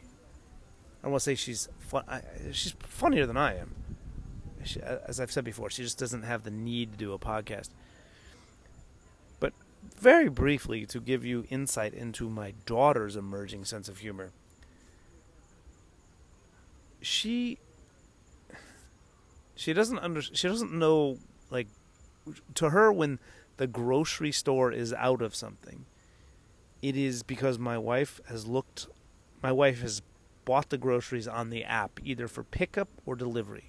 I 1.04 1.10
to 1.10 1.19
say 1.19 1.36
she's 1.36 1.69
fun. 1.80 2.04
I, 2.08 2.21
she's 2.52 2.73
funnier 2.80 3.26
than 3.26 3.38
I 3.38 3.58
am. 3.58 3.76
She, 4.63 4.82
as 4.82 5.19
I've 5.19 5.32
said 5.32 5.43
before, 5.43 5.69
she 5.69 5.84
just 5.84 6.00
doesn't 6.00 6.23
have 6.23 6.43
the 6.43 6.52
need 6.52 6.93
to 6.93 6.97
do 6.97 7.13
a 7.13 7.19
podcast. 7.19 7.69
But 9.39 9.54
very 9.97 10.30
briefly, 10.30 10.86
to 10.88 11.00
give 11.00 11.23
you 11.23 11.45
insight 11.50 11.93
into 11.93 12.30
my 12.30 12.54
daughter's 12.65 13.15
emerging 13.15 13.65
sense 13.65 13.88
of 13.88 14.00
humor, 14.00 14.32
she 17.02 17.60
she 19.58 19.74
doesn't 19.74 20.00
under 20.00 20.22
she 20.22 20.48
doesn't 20.48 20.72
know 20.72 21.17
like 21.50 21.67
to 22.54 22.70
her 22.70 22.91
when 22.93 23.20
the 23.58 23.67
grocery 23.67 24.32
store 24.32 24.72
is 24.72 24.93
out 24.93 25.22
of 25.22 25.36
something 25.36 25.86
it 26.82 26.96
is 26.96 27.24
because 27.24 27.58
my 27.58 27.78
wife 27.78 28.22
has 28.28 28.46
looked 28.46 28.88
my 29.41 29.52
wife 29.52 29.82
has 29.82 30.02
bought 30.46 30.70
the 30.70 30.78
groceries 30.78 31.28
on 31.28 31.50
the 31.50 31.63
app 31.63 32.00
either 32.04 32.28
for 32.28 32.43
pickup 32.43 32.88
or 33.06 33.15
delivery. 33.17 33.65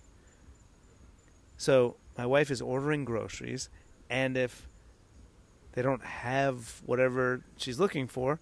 So 1.56 1.96
my 2.16 2.24
wife 2.24 2.50
is 2.50 2.62
ordering 2.62 3.04
groceries 3.04 3.68
and 4.08 4.36
if 4.36 4.68
they 5.72 5.82
don't 5.82 6.04
have 6.04 6.82
whatever 6.86 7.42
she's 7.56 7.80
looking 7.80 8.06
for 8.06 8.40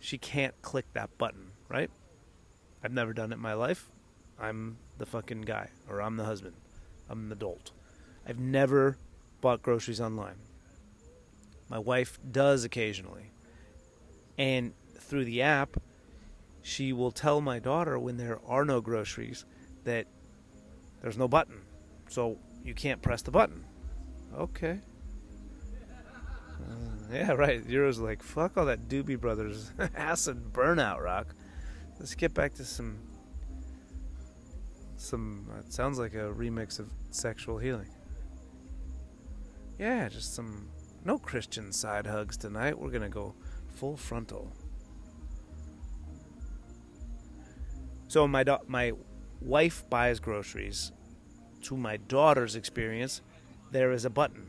she 0.00 0.16
can't 0.16 0.54
click 0.62 0.86
that 0.94 1.16
button 1.18 1.50
right? 1.68 1.90
I've 2.82 2.92
never 2.92 3.12
done 3.12 3.32
it 3.32 3.36
in 3.36 3.40
my 3.40 3.54
life 3.54 3.90
I'm 4.40 4.78
the 4.98 5.06
fucking 5.06 5.42
guy, 5.42 5.70
or 5.88 6.00
I'm 6.00 6.16
the 6.16 6.24
husband. 6.24 6.54
I'm 7.08 7.26
an 7.26 7.32
adult. 7.32 7.72
I've 8.26 8.38
never 8.38 8.96
bought 9.40 9.62
groceries 9.62 10.00
online. 10.00 10.36
My 11.68 11.78
wife 11.78 12.18
does 12.30 12.64
occasionally. 12.64 13.30
And 14.36 14.72
through 14.98 15.24
the 15.24 15.42
app, 15.42 15.76
she 16.62 16.92
will 16.92 17.10
tell 17.10 17.40
my 17.40 17.58
daughter 17.58 17.98
when 17.98 18.16
there 18.16 18.38
are 18.46 18.64
no 18.64 18.80
groceries 18.80 19.44
that 19.84 20.06
there's 21.02 21.18
no 21.18 21.28
button. 21.28 21.60
So 22.08 22.38
you 22.64 22.74
can't 22.74 23.02
press 23.02 23.22
the 23.22 23.30
button. 23.30 23.64
Okay. 24.36 24.80
Uh, 26.60 27.12
yeah, 27.12 27.32
right. 27.32 27.64
Euro's 27.66 27.98
like, 27.98 28.22
fuck 28.22 28.56
all 28.56 28.66
that 28.66 28.88
Doobie 28.88 29.20
Brothers 29.20 29.72
acid 29.96 30.52
burnout 30.52 31.02
rock. 31.02 31.34
Let's 31.98 32.14
get 32.14 32.34
back 32.34 32.54
to 32.54 32.64
some. 32.64 32.98
Some. 34.98 35.46
It 35.60 35.72
sounds 35.72 35.98
like 35.98 36.14
a 36.14 36.32
remix 36.34 36.80
of 36.80 36.90
Sexual 37.10 37.58
Healing. 37.58 37.88
Yeah, 39.78 40.08
just 40.08 40.34
some. 40.34 40.68
No 41.04 41.18
Christian 41.18 41.72
side 41.72 42.06
hugs 42.06 42.36
tonight. 42.36 42.78
We're 42.78 42.90
gonna 42.90 43.08
go 43.08 43.34
full 43.68 43.96
frontal. 43.96 44.52
So 48.08 48.26
my 48.26 48.42
da- 48.42 48.58
my 48.66 48.92
wife 49.40 49.88
buys 49.88 50.18
groceries. 50.18 50.90
To 51.62 51.76
my 51.76 51.96
daughter's 51.96 52.56
experience, 52.56 53.22
there 53.70 53.92
is 53.92 54.04
a 54.04 54.10
button. 54.10 54.46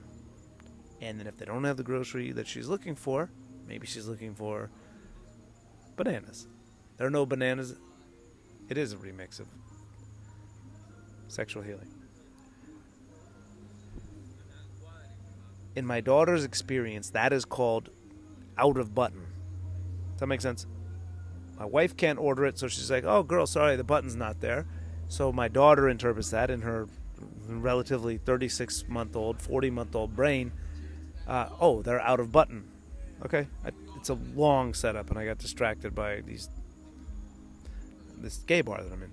And 0.99 1.19
then 1.19 1.27
if 1.27 1.37
they 1.37 1.45
don't 1.45 1.63
have 1.63 1.77
the 1.77 1.83
grocery 1.83 2.31
that 2.31 2.47
she's 2.47 2.67
looking 2.67 2.95
for, 2.95 3.29
maybe 3.67 3.85
she's 3.85 4.07
looking 4.07 4.33
for 4.33 4.71
bananas. 5.95 6.47
There 6.97 7.05
are 7.05 7.11
no 7.11 7.25
bananas. 7.27 7.75
It 8.67 8.77
is 8.77 8.93
a 8.93 8.97
remix 8.97 9.39
of 9.39 9.47
sexual 11.29 11.63
healing. 11.63 11.87
In 15.75 15.85
my 15.85 16.01
daughter's 16.01 16.43
experience, 16.43 17.11
that 17.11 17.31
is 17.31 17.45
called 17.45 17.89
out 18.57 18.77
of 18.77 18.93
button. 18.93 19.25
Does 20.11 20.19
that 20.19 20.27
make 20.27 20.41
sense? 20.41 20.65
My 21.57 21.65
wife 21.65 21.95
can't 21.95 22.19
order 22.19 22.45
it, 22.45 22.57
so 22.57 22.67
she's 22.67 22.91
like, 22.91 23.03
"Oh, 23.03 23.23
girl, 23.23 23.45
sorry, 23.45 23.75
the 23.75 23.83
button's 23.83 24.15
not 24.15 24.41
there." 24.41 24.65
So 25.07 25.31
my 25.31 25.47
daughter 25.47 25.87
interprets 25.87 26.31
that 26.31 26.49
in 26.49 26.61
her 26.61 26.87
relatively 27.47 28.17
36 28.17 28.85
month 28.87 29.15
old, 29.15 29.41
40 29.41 29.69
month 29.69 29.95
old 29.95 30.15
brain. 30.15 30.51
Uh, 31.27 31.49
oh, 31.59 31.81
they're 31.81 32.01
out 32.01 32.19
of 32.19 32.31
button. 32.31 32.69
Okay, 33.25 33.47
I, 33.63 33.71
it's 33.97 34.09
a 34.09 34.17
long 34.35 34.73
setup, 34.73 35.09
and 35.09 35.19
I 35.19 35.25
got 35.25 35.37
distracted 35.37 35.93
by 35.93 36.21
these 36.21 36.49
this 38.17 38.37
gay 38.37 38.61
bar 38.61 38.81
that 38.83 38.91
I'm 38.91 39.03
in. 39.03 39.11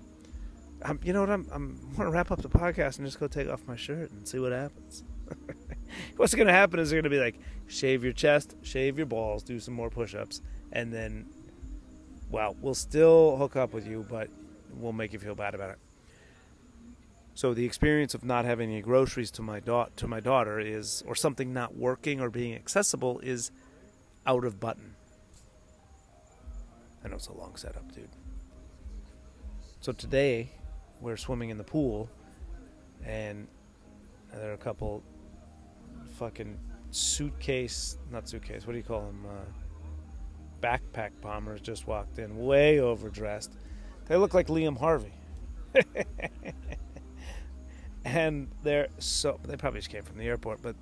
I'm, 0.87 0.99
you 1.03 1.11
know 1.11 1.21
what? 1.21 1.29
I'm 1.29 1.45
I'm 1.51 1.79
want 1.97 2.07
to 2.07 2.09
wrap 2.09 2.31
up 2.31 2.41
the 2.41 2.49
podcast 2.49 2.97
and 2.97 3.05
just 3.05 3.19
go 3.19 3.27
take 3.27 3.49
off 3.49 3.61
my 3.67 3.75
shirt 3.75 4.11
and 4.11 4.27
see 4.27 4.39
what 4.39 4.53
happens. 4.53 5.03
What's 6.15 6.33
going 6.33 6.47
to 6.47 6.53
happen 6.53 6.79
is 6.79 6.89
they're 6.89 7.01
going 7.01 7.11
to 7.11 7.15
be 7.15 7.21
like, 7.21 7.39
shave 7.67 8.03
your 8.03 8.13
chest, 8.13 8.55
shave 8.61 8.97
your 8.97 9.05
balls, 9.05 9.43
do 9.43 9.59
some 9.59 9.73
more 9.73 9.89
push-ups, 9.89 10.41
and 10.71 10.93
then, 10.93 11.25
well, 12.29 12.55
we'll 12.61 12.73
still 12.73 13.35
hook 13.37 13.55
up 13.55 13.73
with 13.73 13.85
you, 13.85 14.05
but 14.09 14.29
we'll 14.73 14.93
make 14.93 15.11
you 15.11 15.19
feel 15.19 15.35
bad 15.35 15.53
about 15.53 15.71
it. 15.71 15.79
So 17.33 17.53
the 17.53 17.65
experience 17.65 18.13
of 18.13 18.23
not 18.23 18.45
having 18.45 18.69
any 18.69 18.81
groceries 18.81 19.31
to 19.31 19.41
my 19.41 19.59
da- 19.59 19.87
to 19.97 20.07
my 20.07 20.19
daughter 20.19 20.59
is, 20.59 21.03
or 21.05 21.15
something 21.15 21.53
not 21.53 21.75
working 21.75 22.21
or 22.21 22.29
being 22.29 22.55
accessible 22.55 23.19
is, 23.19 23.51
out 24.25 24.43
of 24.43 24.59
button. 24.59 24.95
I 27.03 27.09
know 27.09 27.15
it's 27.15 27.27
a 27.27 27.33
long 27.33 27.55
setup, 27.55 27.93
dude. 27.93 28.09
So 29.79 29.91
today, 29.91 30.51
we're 31.01 31.17
swimming 31.17 31.49
in 31.49 31.57
the 31.57 31.63
pool, 31.63 32.09
and 33.05 33.47
there 34.33 34.51
are 34.51 34.53
a 34.53 34.57
couple 34.57 35.03
fucking 36.17 36.57
suitcase, 36.91 37.97
not 38.11 38.27
suitcase, 38.27 38.65
what 38.65 38.73
do 38.73 38.77
you 38.77 38.83
call 38.83 39.01
them? 39.01 39.25
Uh, 39.25 39.45
backpack 40.61 41.11
bombers 41.21 41.61
just 41.61 41.87
walked 41.87 42.19
in, 42.19 42.37
way 42.37 42.79
overdressed. 42.79 43.53
They 44.05 44.15
look 44.15 44.33
like 44.33 44.47
Liam 44.47 44.77
Harvey. 44.77 45.13
and 48.05 48.47
they're 48.63 48.87
so, 48.97 49.39
they 49.43 49.57
probably 49.57 49.79
just 49.79 49.89
came 49.89 50.03
from 50.03 50.17
the 50.17 50.25
airport, 50.25 50.61
but 50.61 50.75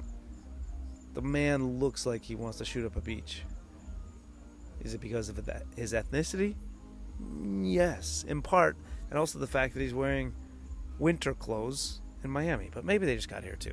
the 1.14 1.22
man 1.22 1.80
looks 1.80 2.06
like 2.06 2.24
he 2.24 2.36
wants 2.36 2.58
to 2.60 2.66
shoot 2.66 2.86
up 2.86 2.96
a 2.96 3.02
beach. 3.02 3.44
Is 4.82 4.94
it 4.94 5.02
because 5.02 5.30
of 5.30 5.50
his 5.76 5.94
ethnicity? 5.94 6.56
Yes, 7.62 8.24
in 8.28 8.42
part, 8.42 8.78
and 9.16 9.22
also 9.22 9.40
the 9.40 9.48
fact 9.48 9.74
that 9.74 9.80
he's 9.80 9.94
wearing 9.94 10.34
winter 11.00 11.34
clothes 11.34 12.02
in 12.22 12.30
Miami. 12.30 12.70
But 12.70 12.84
maybe 12.84 13.06
they 13.06 13.16
just 13.16 13.30
got 13.30 13.46
here 13.46 13.56
too. 13.56 13.72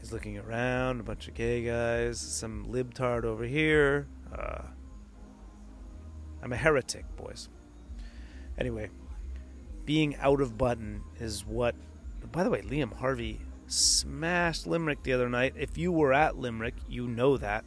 He's 0.00 0.14
looking 0.14 0.38
around, 0.38 1.00
a 1.00 1.02
bunch 1.02 1.28
of 1.28 1.34
gay 1.34 1.62
guys, 1.62 2.18
some 2.18 2.68
libtard 2.72 3.24
over 3.24 3.44
here. 3.44 4.06
Uh, 4.34 4.62
I'm 6.42 6.54
a 6.54 6.56
heretic, 6.56 7.04
boys. 7.18 7.50
Anyway, 8.56 8.88
being 9.84 10.16
out 10.16 10.40
of 10.40 10.56
button 10.56 11.02
is 11.20 11.44
what. 11.44 11.74
By 12.32 12.44
the 12.44 12.50
way, 12.50 12.62
Liam 12.62 12.94
Harvey 12.94 13.42
smashed 13.66 14.66
Limerick 14.66 15.02
the 15.02 15.12
other 15.12 15.28
night. 15.28 15.52
If 15.54 15.76
you 15.76 15.92
were 15.92 16.14
at 16.14 16.38
Limerick, 16.38 16.76
you 16.88 17.06
know 17.06 17.36
that. 17.36 17.66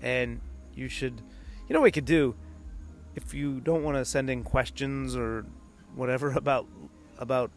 And 0.00 0.40
you 0.74 0.88
should. 0.88 1.20
You 1.68 1.74
know 1.74 1.80
what 1.80 1.88
we 1.88 1.92
could 1.92 2.06
do? 2.06 2.34
If 3.16 3.34
you 3.34 3.60
don't 3.60 3.82
want 3.82 3.96
to 3.96 4.04
send 4.04 4.30
in 4.30 4.44
questions 4.44 5.16
or 5.16 5.44
whatever 5.96 6.30
about 6.36 6.66
about 7.18 7.50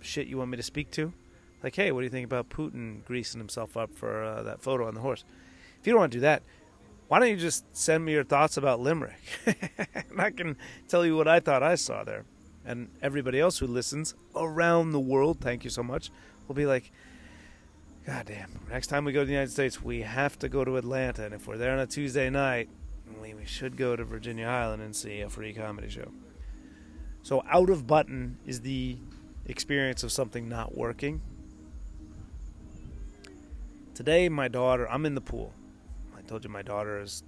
shit 0.00 0.26
you 0.26 0.36
want 0.36 0.50
me 0.50 0.56
to 0.56 0.62
speak 0.62 0.90
to, 0.90 1.14
like, 1.62 1.76
hey, 1.76 1.92
what 1.92 2.00
do 2.00 2.04
you 2.04 2.10
think 2.10 2.24
about 2.24 2.50
Putin 2.50 3.04
greasing 3.04 3.40
himself 3.40 3.76
up 3.76 3.94
for 3.94 4.22
uh, 4.22 4.42
that 4.42 4.60
photo 4.60 4.86
on 4.86 4.94
the 4.94 5.00
horse? 5.00 5.24
If 5.80 5.86
you 5.86 5.92
don't 5.92 6.00
want 6.00 6.12
to 6.12 6.18
do 6.18 6.22
that, 6.22 6.42
why 7.08 7.18
don't 7.18 7.28
you 7.28 7.36
just 7.36 7.64
send 7.76 8.04
me 8.04 8.12
your 8.12 8.24
thoughts 8.24 8.56
about 8.56 8.80
Limerick? 8.80 9.20
and 9.46 10.20
I 10.20 10.30
can 10.30 10.56
tell 10.88 11.06
you 11.06 11.16
what 11.16 11.28
I 11.28 11.40
thought 11.40 11.62
I 11.62 11.74
saw 11.76 12.04
there. 12.04 12.24
And 12.64 12.88
everybody 13.00 13.38
else 13.38 13.58
who 13.58 13.66
listens 13.66 14.14
around 14.34 14.92
the 14.92 15.00
world, 15.00 15.38
thank 15.40 15.64
you 15.64 15.70
so 15.70 15.82
much, 15.82 16.10
will 16.46 16.54
be 16.54 16.66
like, 16.66 16.90
God 18.06 18.26
damn, 18.26 18.60
next 18.68 18.88
time 18.88 19.04
we 19.04 19.12
go 19.12 19.20
to 19.20 19.26
the 19.26 19.32
United 19.32 19.52
States, 19.52 19.82
we 19.82 20.02
have 20.02 20.38
to 20.40 20.48
go 20.48 20.64
to 20.64 20.76
Atlanta. 20.76 21.24
And 21.24 21.34
if 21.34 21.46
we're 21.46 21.56
there 21.56 21.72
on 21.72 21.78
a 21.78 21.86
Tuesday 21.86 22.30
night, 22.30 22.68
we, 23.20 23.44
should 23.44 23.76
go 23.76 23.96
to 23.96 24.04
Virginia-Highland 24.04 24.82
and 24.82 24.94
see 24.94 25.20
a 25.20 25.28
free 25.28 25.52
comedy 25.52 25.88
show. 25.88 26.10
So, 27.22 27.42
out 27.48 27.70
of 27.70 27.86
button 27.86 28.38
is 28.46 28.60
the 28.60 28.96
experience 29.46 30.02
of 30.02 30.12
something 30.12 30.48
not 30.48 30.76
working. 30.76 31.20
Today, 33.94 34.28
my 34.28 34.48
daughter, 34.48 34.88
I'm 34.88 35.06
in 35.06 35.14
the 35.14 35.20
pool. 35.20 35.52
I 36.16 36.22
told 36.22 36.44
you 36.44 36.50
my 36.50 36.62
daughter 36.62 37.00
is, 37.00 37.22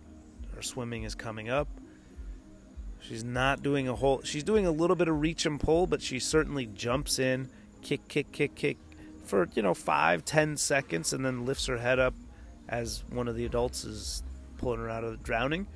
her 0.54 0.62
swimming 0.62 1.02
is 1.02 1.14
coming 1.14 1.48
up. 1.48 1.68
She's 3.00 3.22
not 3.22 3.62
doing 3.62 3.86
a 3.86 3.94
whole, 3.94 4.22
she's 4.22 4.44
doing 4.44 4.66
a 4.66 4.70
little 4.70 4.96
bit 4.96 5.08
of 5.08 5.20
reach 5.20 5.44
and 5.44 5.60
pull, 5.60 5.86
but 5.86 6.00
she 6.00 6.18
certainly 6.18 6.66
jumps 6.66 7.18
in, 7.18 7.50
kick, 7.82 8.08
kick, 8.08 8.32
kick, 8.32 8.54
kick 8.54 8.78
for, 9.24 9.48
you 9.54 9.62
know, 9.62 9.74
five, 9.74 10.24
ten 10.24 10.56
seconds 10.56 11.12
and 11.12 11.24
then 11.24 11.44
lifts 11.44 11.66
her 11.66 11.78
head 11.78 11.98
up 11.98 12.14
as 12.68 13.04
one 13.10 13.28
of 13.28 13.36
the 13.36 13.44
adults 13.44 13.84
is 13.84 14.22
pulling 14.58 14.80
her 14.80 14.90
out 14.90 15.04
of 15.04 15.22
drowning. 15.22 15.66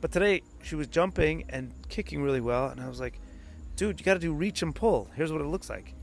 But 0.00 0.12
today, 0.12 0.42
she 0.62 0.74
was 0.74 0.86
jumping 0.86 1.44
and 1.48 1.72
kicking 1.88 2.22
really 2.22 2.40
well, 2.40 2.66
and 2.66 2.80
I 2.80 2.88
was 2.88 3.00
like, 3.00 3.20
dude, 3.76 3.98
you 3.98 4.04
got 4.04 4.14
to 4.14 4.20
do 4.20 4.32
reach 4.32 4.62
and 4.62 4.74
pull. 4.74 5.10
Here's 5.14 5.32
what 5.32 5.40
it 5.40 5.46
looks 5.46 5.68
like. 5.68 5.94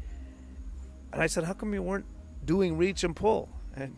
And 1.14 1.22
I 1.22 1.28
said, 1.28 1.46
how 1.46 1.54
come 1.54 1.74
you 1.74 1.82
weren't 1.82 2.06
doing 2.44 2.78
reach 2.78 3.04
and 3.04 3.16
pull? 3.16 3.50
And 3.76 3.96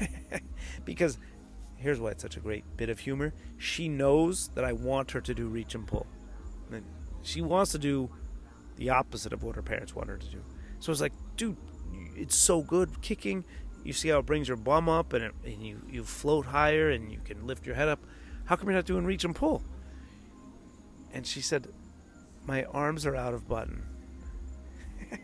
because 0.84 1.18
here's 1.76 2.00
why 2.00 2.10
it's 2.10 2.22
such 2.22 2.36
a 2.36 2.40
great 2.40 2.64
bit 2.76 2.88
of 2.88 3.00
humor. 3.00 3.34
She 3.58 3.88
knows 3.88 4.48
that 4.54 4.64
I 4.64 4.72
want 4.72 5.10
her 5.10 5.20
to 5.20 5.34
do 5.34 5.48
reach 5.48 5.74
and 5.74 5.86
pull. 5.86 6.06
And 6.70 6.84
she 7.22 7.40
wants 7.42 7.72
to 7.72 7.78
do 7.78 8.10
the 8.76 8.90
opposite 8.90 9.32
of 9.32 9.42
what 9.42 9.56
her 9.56 9.62
parents 9.62 9.94
want 9.94 10.08
her 10.08 10.16
to 10.16 10.26
do. 10.26 10.42
So 10.78 10.90
it's 10.90 11.00
like, 11.00 11.12
dude, 11.36 11.56
it's 12.16 12.36
so 12.36 12.62
good 12.62 13.00
kicking. 13.02 13.44
You 13.84 13.92
see 13.92 14.08
how 14.08 14.18
it 14.18 14.26
brings 14.26 14.48
your 14.48 14.56
bum 14.56 14.88
up 14.88 15.12
and, 15.12 15.24
it, 15.24 15.34
and 15.44 15.62
you, 15.62 15.82
you 15.88 16.04
float 16.04 16.46
higher 16.46 16.90
and 16.90 17.10
you 17.10 17.18
can 17.24 17.46
lift 17.46 17.66
your 17.66 17.74
head 17.74 17.88
up. 17.88 18.00
How 18.44 18.56
come 18.56 18.68
you're 18.68 18.76
not 18.76 18.86
doing 18.86 19.04
reach 19.04 19.24
and 19.24 19.34
pull? 19.34 19.62
And 21.12 21.26
she 21.26 21.40
said, 21.40 21.68
My 22.46 22.64
arms 22.64 23.04
are 23.06 23.16
out 23.16 23.34
of 23.34 23.48
button. 23.48 23.82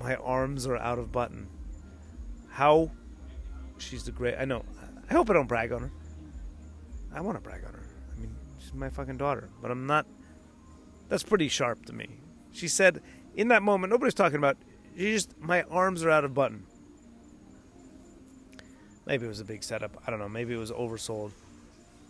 My 0.00 0.16
arms 0.16 0.66
are 0.66 0.76
out 0.76 0.98
of 0.98 1.12
button. 1.12 1.46
How? 2.50 2.90
She's 3.78 4.02
the 4.04 4.10
great. 4.10 4.34
I 4.38 4.44
know. 4.44 4.64
I 5.08 5.14
hope 5.14 5.30
I 5.30 5.32
don't 5.32 5.46
brag 5.46 5.72
on 5.72 5.82
her. 5.82 5.92
I 7.14 7.20
want 7.20 7.36
to 7.36 7.40
brag 7.40 7.64
on 7.64 7.72
her. 7.72 7.84
I 8.16 8.20
mean, 8.20 8.34
she's 8.58 8.74
my 8.74 8.88
fucking 8.88 9.16
daughter. 9.16 9.48
But 9.60 9.70
I'm 9.70 9.86
not. 9.86 10.06
That's 11.08 11.22
pretty 11.22 11.48
sharp 11.48 11.86
to 11.86 11.92
me. 11.92 12.08
She 12.52 12.68
said, 12.68 13.00
in 13.36 13.48
that 13.48 13.62
moment, 13.62 13.90
nobody's 13.90 14.14
talking 14.14 14.38
about. 14.38 14.56
She 14.96 15.12
just, 15.12 15.38
my 15.40 15.62
arms 15.64 16.04
are 16.04 16.10
out 16.10 16.24
of 16.24 16.34
button. 16.34 16.64
Maybe 19.06 19.24
it 19.24 19.28
was 19.28 19.40
a 19.40 19.44
big 19.44 19.64
setup. 19.64 20.00
I 20.06 20.10
don't 20.10 20.20
know. 20.20 20.28
Maybe 20.28 20.54
it 20.54 20.58
was 20.58 20.70
oversold. 20.70 21.32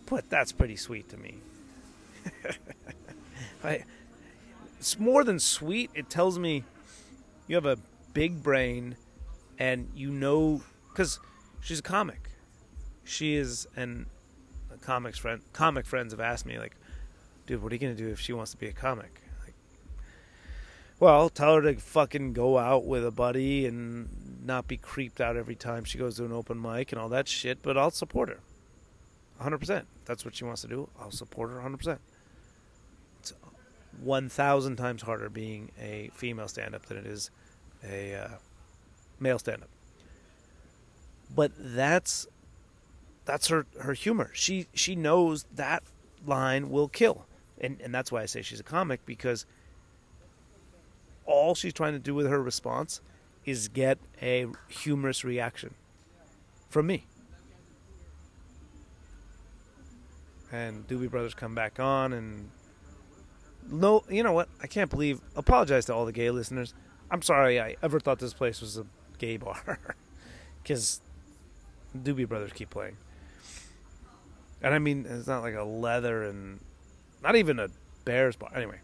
But 0.05 0.29
that's 0.29 0.51
pretty 0.51 0.75
sweet 0.75 1.09
to 1.09 1.17
me. 1.17 1.37
I, 3.63 3.83
it's 4.79 4.99
more 4.99 5.23
than 5.23 5.39
sweet. 5.39 5.89
It 5.95 6.09
tells 6.09 6.37
me 6.37 6.63
you 7.47 7.55
have 7.55 7.65
a 7.65 7.77
big 8.13 8.43
brain, 8.43 8.97
and 9.57 9.89
you 9.95 10.11
know 10.11 10.61
because 10.89 11.19
she's 11.61 11.79
a 11.79 11.83
comic. 11.83 12.29
She 13.05 13.35
is, 13.35 13.67
and 13.75 14.05
comics 14.81 15.17
friend, 15.17 15.41
comic 15.53 15.85
friends 15.85 16.13
have 16.13 16.19
asked 16.19 16.45
me 16.45 16.59
like, 16.59 16.75
dude, 17.47 17.63
what 17.63 17.71
are 17.71 17.75
you 17.75 17.79
gonna 17.79 17.95
do 17.95 18.09
if 18.09 18.19
she 18.19 18.33
wants 18.33 18.51
to 18.51 18.57
be 18.57 18.67
a 18.67 18.73
comic? 18.73 19.21
Well, 20.99 21.29
tell 21.29 21.55
her 21.55 21.61
to 21.61 21.75
fucking 21.75 22.33
go 22.33 22.57
out 22.57 22.85
with 22.85 23.05
a 23.05 23.11
buddy 23.11 23.65
and 23.65 24.09
not 24.45 24.67
be 24.67 24.77
creeped 24.77 25.19
out 25.19 25.35
every 25.35 25.55
time 25.55 25.83
she 25.83 25.97
goes 25.97 26.17
to 26.17 26.25
an 26.25 26.31
open 26.31 26.61
mic 26.61 26.91
and 26.91 27.01
all 27.01 27.09
that 27.09 27.27
shit. 27.27 27.61
But 27.61 27.77
I'll 27.77 27.91
support 27.91 28.29
her, 28.29 28.39
100. 29.37 29.57
percent 29.57 29.87
That's 30.05 30.23
what 30.23 30.35
she 30.35 30.45
wants 30.45 30.61
to 30.61 30.67
do. 30.67 30.89
I'll 30.99 31.11
support 31.11 31.49
her 31.49 31.55
100. 31.55 31.77
percent 31.77 32.01
It's 33.19 33.33
1,000 34.01 34.75
times 34.75 35.01
harder 35.01 35.29
being 35.29 35.71
a 35.81 36.09
female 36.13 36.47
stand-up 36.47 36.85
than 36.85 36.97
it 36.97 37.05
is 37.05 37.31
a 37.83 38.15
uh, 38.15 38.27
male 39.19 39.39
stand-up. 39.39 39.69
But 41.35 41.51
that's 41.57 42.27
that's 43.25 43.47
her 43.47 43.65
her 43.81 43.93
humor. 43.93 44.29
She 44.33 44.67
she 44.73 44.95
knows 44.95 45.45
that 45.55 45.83
line 46.25 46.69
will 46.69 46.87
kill, 46.87 47.25
and 47.59 47.79
and 47.81 47.93
that's 47.93 48.11
why 48.11 48.21
I 48.21 48.25
say 48.25 48.41
she's 48.41 48.59
a 48.59 48.63
comic 48.63 49.05
because 49.05 49.45
all 51.25 51.55
she's 51.55 51.73
trying 51.73 51.93
to 51.93 51.99
do 51.99 52.13
with 52.13 52.27
her 52.27 52.41
response 52.41 53.01
is 53.45 53.67
get 53.67 53.97
a 54.21 54.47
humorous 54.69 55.23
reaction 55.23 55.73
from 56.69 56.87
me. 56.87 57.05
And 60.51 60.87
Doobie 60.87 61.09
Brothers 61.09 61.33
come 61.33 61.55
back 61.55 61.79
on, 61.79 62.13
and 62.13 62.51
no, 63.69 64.03
you 64.09 64.21
know 64.23 64.33
what? 64.33 64.49
I 64.61 64.67
can't 64.67 64.89
believe. 64.89 65.19
Apologize 65.35 65.85
to 65.85 65.93
all 65.93 66.05
the 66.05 66.11
gay 66.11 66.29
listeners. 66.29 66.73
I'm 67.09 67.21
sorry 67.21 67.59
I 67.59 67.75
ever 67.81 67.99
thought 67.99 68.19
this 68.19 68.33
place 68.33 68.61
was 68.61 68.77
a 68.77 68.85
gay 69.17 69.37
bar, 69.37 69.79
because 70.63 71.01
Doobie 71.97 72.27
Brothers 72.27 72.51
keep 72.53 72.69
playing. 72.69 72.97
And 74.61 74.73
I 74.73 74.79
mean, 74.79 75.05
it's 75.09 75.27
not 75.27 75.41
like 75.41 75.55
a 75.55 75.63
leather 75.63 76.23
and 76.23 76.59
not 77.21 77.35
even 77.35 77.59
a 77.59 77.69
Bears 78.05 78.35
bar. 78.35 78.51
Anyway, 78.55 78.79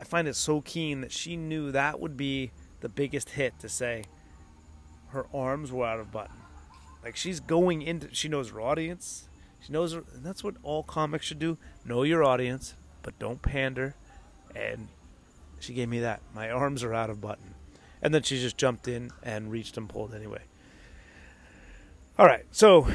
I 0.00 0.04
find 0.04 0.26
it 0.26 0.34
so 0.34 0.60
keen 0.60 1.02
that 1.02 1.12
she 1.12 1.36
knew 1.36 1.70
that 1.72 2.00
would 2.00 2.16
be 2.16 2.52
the 2.80 2.88
biggest 2.88 3.30
hit 3.30 3.58
to 3.60 3.68
say 3.68 4.04
her 5.08 5.26
arms 5.34 5.70
were 5.70 5.84
out 5.84 6.00
of 6.00 6.10
button. 6.10 6.36
Like 7.04 7.16
she's 7.16 7.40
going 7.40 7.82
into, 7.82 8.08
she 8.12 8.28
knows 8.28 8.50
her 8.50 8.60
audience. 8.60 9.28
She 9.60 9.72
knows 9.72 9.92
her, 9.92 10.04
and 10.14 10.24
that's 10.24 10.42
what 10.42 10.54
all 10.62 10.82
comics 10.82 11.26
should 11.26 11.38
do. 11.38 11.58
Know 11.84 12.02
your 12.02 12.24
audience, 12.24 12.74
but 13.02 13.18
don't 13.18 13.42
pander. 13.42 13.94
And 14.54 14.88
she 15.58 15.74
gave 15.74 15.88
me 15.88 16.00
that. 16.00 16.22
My 16.34 16.50
arms 16.50 16.82
are 16.82 16.94
out 16.94 17.10
of 17.10 17.20
button. 17.20 17.54
And 18.02 18.14
then 18.14 18.22
she 18.22 18.40
just 18.40 18.56
jumped 18.56 18.88
in 18.88 19.10
and 19.22 19.50
reached 19.50 19.76
and 19.76 19.88
pulled 19.88 20.14
anyway. 20.14 20.42
All 22.18 22.26
right, 22.26 22.46
so 22.50 22.88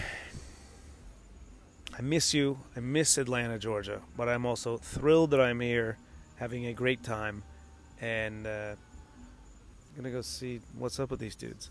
I 1.97 2.01
miss 2.01 2.33
you. 2.33 2.59
I 2.75 2.79
miss 2.79 3.17
Atlanta, 3.17 3.59
Georgia, 3.59 4.01
but 4.17 4.27
I'm 4.27 4.45
also 4.45 4.77
thrilled 4.77 5.31
that 5.31 5.41
I'm 5.41 5.59
here, 5.59 5.97
having 6.37 6.65
a 6.67 6.73
great 6.73 7.03
time, 7.03 7.43
and 8.01 8.45
uh, 8.45 8.75
I'm 9.95 9.95
gonna 9.95 10.11
go 10.11 10.21
see 10.21 10.61
what's 10.77 10.99
up 10.99 11.11
with 11.11 11.19
these 11.19 11.35
dudes. 11.35 11.69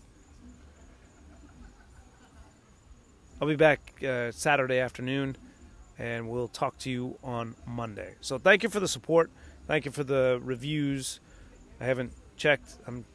I'll 3.41 3.47
be 3.47 3.55
back 3.55 4.01
uh, 4.03 4.31
Saturday 4.31 4.79
afternoon, 4.79 5.35
and 5.99 6.29
we'll 6.29 6.47
talk 6.47 6.77
to 6.79 6.89
you 6.89 7.17
on 7.23 7.55
Monday. 7.65 8.15
So 8.21 8.37
thank 8.37 8.63
you 8.63 8.69
for 8.69 8.79
the 8.79 8.87
support. 8.87 9.29
Thank 9.67 9.85
you 9.85 9.91
for 9.91 10.03
the 10.03 10.39
reviews. 10.43 11.19
I 11.79 11.85
haven't 11.85 12.13
checked. 12.37 12.77
I'm. 12.87 13.05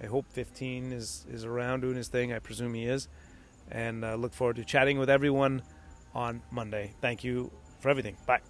I 0.00 0.06
hope 0.06 0.26
15 0.32 0.92
is 0.92 1.26
is 1.30 1.44
around 1.44 1.80
doing 1.80 1.96
his 1.96 2.08
thing. 2.08 2.32
I 2.32 2.38
presume 2.38 2.74
he 2.74 2.84
is, 2.84 3.08
and 3.70 4.04
uh, 4.04 4.14
look 4.14 4.34
forward 4.34 4.56
to 4.56 4.64
chatting 4.64 4.98
with 4.98 5.10
everyone 5.10 5.62
on 6.14 6.42
Monday. 6.50 6.94
Thank 7.00 7.24
you 7.24 7.50
for 7.80 7.88
everything. 7.88 8.16
Bye. 8.26 8.40